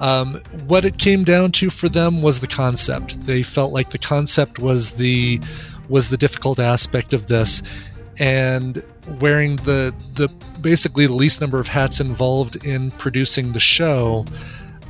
[0.00, 0.36] Um,
[0.66, 3.20] what it came down to for them was the concept.
[3.26, 5.40] They felt like the concept was the
[5.88, 7.62] was the difficult aspect of this,
[8.18, 8.84] and
[9.20, 10.28] wearing the the
[10.60, 14.24] basically the least number of hats involved in producing the show.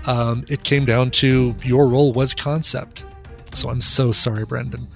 [0.07, 3.07] Um, it came down to your role was concept.
[3.55, 4.87] So I'm so sorry, Brendan.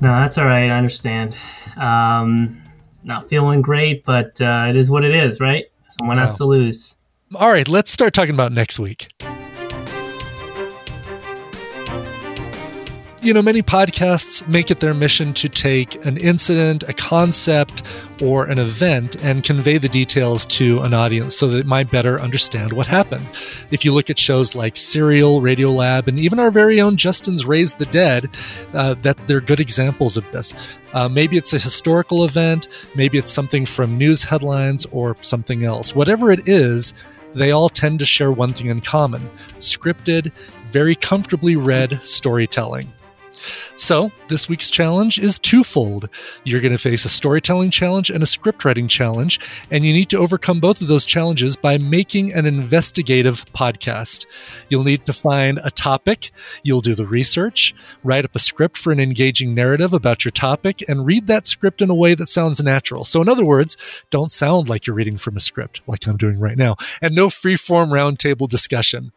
[0.00, 0.70] No, that's all right.
[0.70, 1.34] I understand.
[1.76, 2.62] Um,
[3.04, 5.66] not feeling great, but uh, it is what it is, right?
[5.98, 6.36] Someone has Oh.
[6.38, 6.94] to lose.
[7.34, 9.08] All right, let's start talking about next week.
[13.28, 17.82] You know, many podcasts make it their mission to take an incident, a concept,
[18.22, 22.18] or an event and convey the details to an audience so that it might better
[22.18, 23.26] understand what happened.
[23.70, 27.74] If you look at shows like Serial, Radiolab, and even our very own Justin's Raise
[27.74, 28.30] the Dead,
[28.72, 30.54] uh, that they're good examples of this.
[30.94, 35.94] Uh, maybe it's a historical event, maybe it's something from news headlines or something else.
[35.94, 36.94] Whatever it is,
[37.34, 39.20] they all tend to share one thing in common
[39.58, 40.32] scripted,
[40.70, 42.90] very comfortably read storytelling.
[43.76, 46.08] So, this week's challenge is twofold.
[46.44, 49.40] You're going to face a storytelling challenge and a script writing challenge,
[49.70, 54.26] and you need to overcome both of those challenges by making an investigative podcast.
[54.68, 56.32] You'll need to find a topic,
[56.62, 60.82] you'll do the research, write up a script for an engaging narrative about your topic,
[60.88, 63.04] and read that script in a way that sounds natural.
[63.04, 63.76] So, in other words,
[64.10, 67.30] don't sound like you're reading from a script, like I'm doing right now, and no
[67.30, 69.12] free-form roundtable discussion.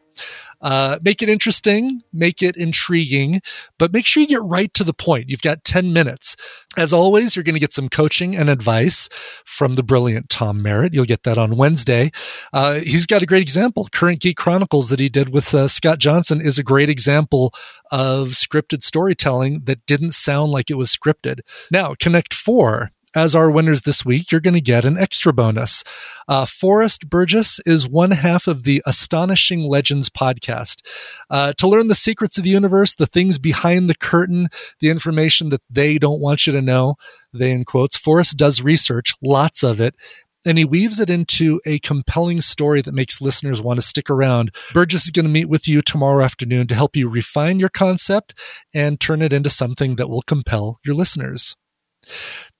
[0.61, 3.41] Uh, make it interesting, make it intriguing,
[3.79, 5.29] but make sure you get right to the point.
[5.29, 6.35] You've got 10 minutes.
[6.77, 9.09] As always, you're going to get some coaching and advice
[9.43, 10.93] from the brilliant Tom Merritt.
[10.93, 12.11] You'll get that on Wednesday.
[12.53, 13.87] Uh, he's got a great example.
[13.91, 17.53] Current Geek Chronicles that he did with uh, Scott Johnson is a great example
[17.91, 21.39] of scripted storytelling that didn't sound like it was scripted.
[21.71, 25.83] Now, Connect 4 as our winners this week, you're going to get an extra bonus.
[26.27, 30.81] Uh, Forrest Burgess is one half of the Astonishing Legends podcast.
[31.29, 34.47] Uh, to learn the secrets of the universe, the things behind the curtain,
[34.79, 36.95] the information that they don't want you to know,
[37.33, 39.95] they in quotes, Forrest does research, lots of it.
[40.43, 44.51] And he weaves it into a compelling story that makes listeners want to stick around.
[44.73, 48.33] Burgess is going to meet with you tomorrow afternoon to help you refine your concept
[48.73, 51.55] and turn it into something that will compel your listeners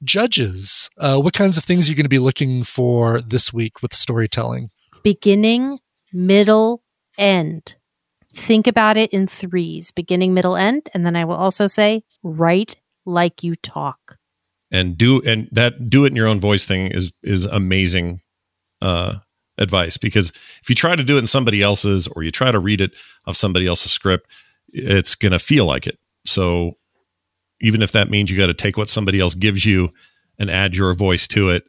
[0.04, 3.82] judges uh, what kinds of things are you going to be looking for this week
[3.82, 4.70] with storytelling
[5.04, 5.80] beginning,
[6.14, 6.84] middle,
[7.18, 7.76] end.
[8.34, 10.90] Think about it in threes beginning, middle, end.
[10.94, 14.18] And then I will also say, write like you talk.
[14.72, 18.22] and do and that do it in your own voice thing is is amazing
[18.82, 19.16] uh
[19.58, 20.32] advice because
[20.64, 22.92] if you try to do it in somebody else's or you try to read it
[23.26, 24.32] of somebody else's script
[24.72, 26.78] it's going to feel like it so
[27.62, 29.94] even if that means you got to take what somebody else gives you
[30.38, 31.64] and add your voice to it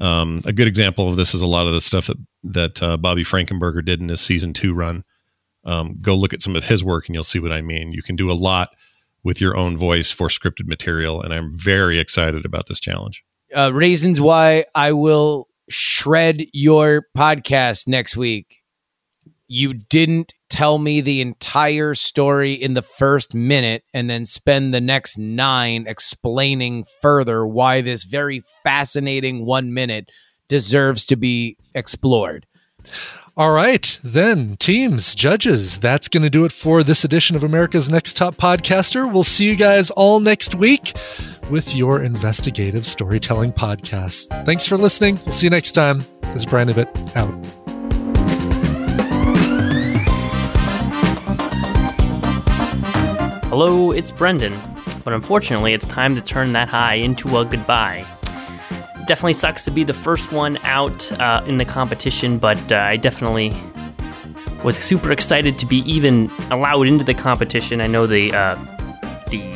[0.00, 2.96] um, a good example of this is a lot of the stuff that that uh,
[2.96, 5.04] Bobby Frankenberger did in his season two run.
[5.64, 7.92] Um, go look at some of his work and you'll see what I mean.
[7.92, 8.70] You can do a lot
[9.22, 13.24] with your own voice for scripted material, and I'm very excited about this challenge.
[13.54, 18.62] uh, reasons why I will shred your podcast next week.
[19.46, 24.80] You didn't tell me the entire story in the first minute and then spend the
[24.80, 30.08] next nine explaining further why this very fascinating one minute
[30.46, 32.46] deserves to be explored.
[33.36, 37.90] all right then teams judges that's going to do it for this edition of america's
[37.90, 39.12] next top podcaster.
[39.12, 40.96] We'll see you guys all next week
[41.50, 45.18] with your investigative storytelling podcast thanks for listening.
[45.24, 46.04] We'll see you next time.
[46.20, 47.63] This is brian Ibbott out
[53.56, 54.52] Hello, it's Brendan,
[55.04, 58.04] but unfortunately, it's time to turn that high into a goodbye.
[59.06, 62.96] definitely sucks to be the first one out uh, in the competition, but uh, I
[62.96, 63.56] definitely
[64.64, 67.80] was super excited to be even allowed into the competition.
[67.80, 68.56] I know the uh,
[69.28, 69.54] the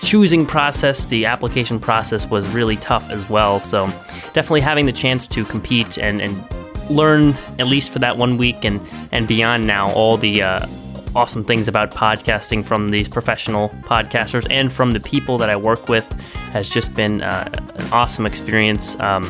[0.00, 3.58] choosing process, the application process was really tough as well.
[3.58, 3.86] So
[4.32, 8.64] definitely having the chance to compete and, and learn at least for that one week
[8.64, 8.80] and
[9.10, 10.64] and beyond now all the uh,
[11.14, 15.88] awesome things about podcasting from these professional podcasters and from the people that I work
[15.88, 16.10] with
[16.52, 18.98] has just been uh, an awesome experience.
[19.00, 19.24] Um,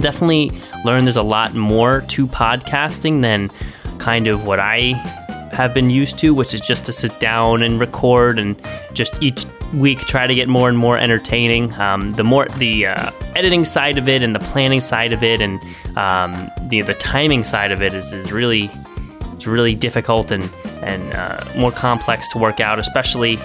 [0.00, 0.50] definitely
[0.84, 3.50] learned there's a lot more to podcasting than
[3.98, 4.92] kind of what I
[5.52, 8.60] have been used to, which is just to sit down and record and
[8.92, 11.72] just each week try to get more and more entertaining.
[11.74, 15.40] Um, the more the uh, editing side of it and the planning side of it
[15.40, 15.60] and
[15.96, 18.70] um, the the timing side of it is, is really
[19.34, 20.44] it's really difficult and
[20.86, 23.38] and uh, more complex to work out, especially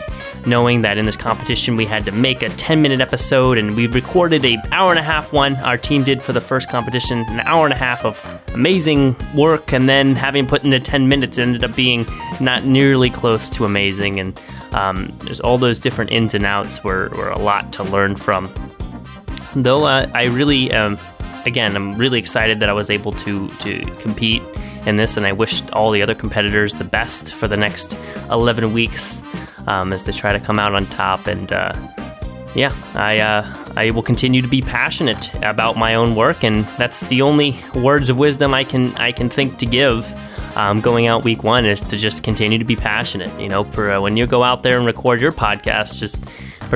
[0.45, 3.87] knowing that in this competition we had to make a 10 minute episode and we
[3.87, 5.55] recorded a hour and a half one.
[5.57, 8.21] Our team did for the first competition an hour and a half of
[8.53, 12.07] amazing work and then having put into 10 minutes ended up being
[12.39, 14.19] not nearly close to amazing.
[14.19, 14.39] And
[14.71, 18.53] um, there's all those different ins and outs were, were a lot to learn from.
[19.55, 20.97] Though uh, i really um,
[21.45, 24.41] again i'm really excited that i was able to to compete
[24.85, 27.95] in this and i wish all the other competitors the best for the next
[28.29, 29.21] 11 weeks
[29.67, 31.27] um, as they try to come out on top.
[31.27, 31.73] And uh,
[32.55, 37.01] yeah, I uh, I will continue to be passionate about my own work, and that's
[37.01, 40.11] the only words of wisdom I can I can think to give.
[40.57, 43.31] Um, going out week one is to just continue to be passionate.
[43.39, 46.21] You know, for, uh, when you go out there and record your podcast, just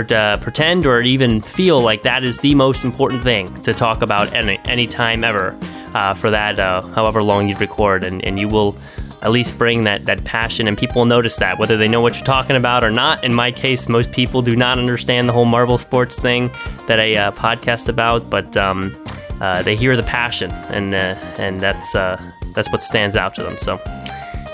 [0.04, 4.34] uh, pretend or even feel like that is the most important thing to talk about
[4.34, 5.58] any any time ever
[5.94, 8.78] uh, for that uh, however long you record, and, and you will
[9.22, 12.16] at least bring that that passion and people will notice that whether they know what
[12.16, 13.24] you're talking about or not.
[13.24, 16.52] In my case most people do not understand the whole marble sports thing
[16.88, 18.96] that i uh, podcast about but um,
[19.42, 23.58] uh, they hear the passion and uh, and that's that's what stands out to them.
[23.58, 23.80] So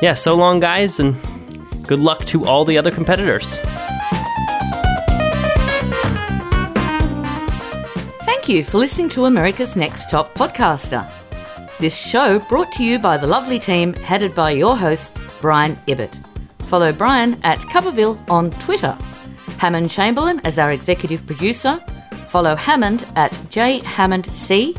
[0.01, 1.15] yeah so long guys and
[1.87, 3.59] good luck to all the other competitors
[8.41, 11.07] Thank you for listening to America's Next Top Podcaster.
[11.79, 16.17] This show brought to you by the lovely team headed by your host, Brian Ibbott.
[16.65, 18.97] Follow Brian at Coverville on Twitter.
[19.59, 21.77] Hammond Chamberlain as our executive producer.
[22.29, 24.75] Follow Hammond at jhammondc.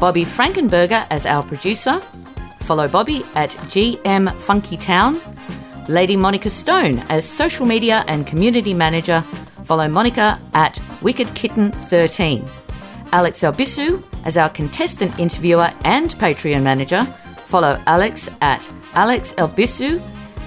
[0.00, 2.00] Bobby Frankenberger as our producer.
[2.58, 5.20] Follow Bobby at GM Funky Town.
[5.88, 9.20] Lady Monica Stone as social media and community manager.
[9.62, 12.44] Follow Monica at Wicked Kitten 13.
[13.12, 17.04] Alex Albisu as our contestant interviewer and Patreon manager.
[17.46, 20.00] Follow Alex at Alex Albisu,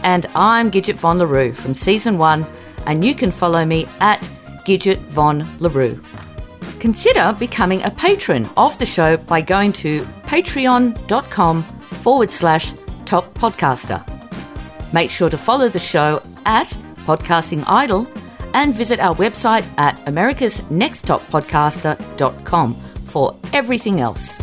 [0.03, 2.45] and I'm Gidget Von LaRue from season one,
[2.85, 4.22] and you can follow me at
[4.65, 6.02] Gidget Von LaRue.
[6.80, 12.73] Consider becoming a patron of the show by going to patreon.com forward slash
[13.06, 14.03] top podcaster.
[14.94, 16.68] Make sure to follow the show at
[17.06, 18.07] Podcasting Idol
[18.53, 24.41] and visit our website at americasnexttoppodcaster.com for everything else.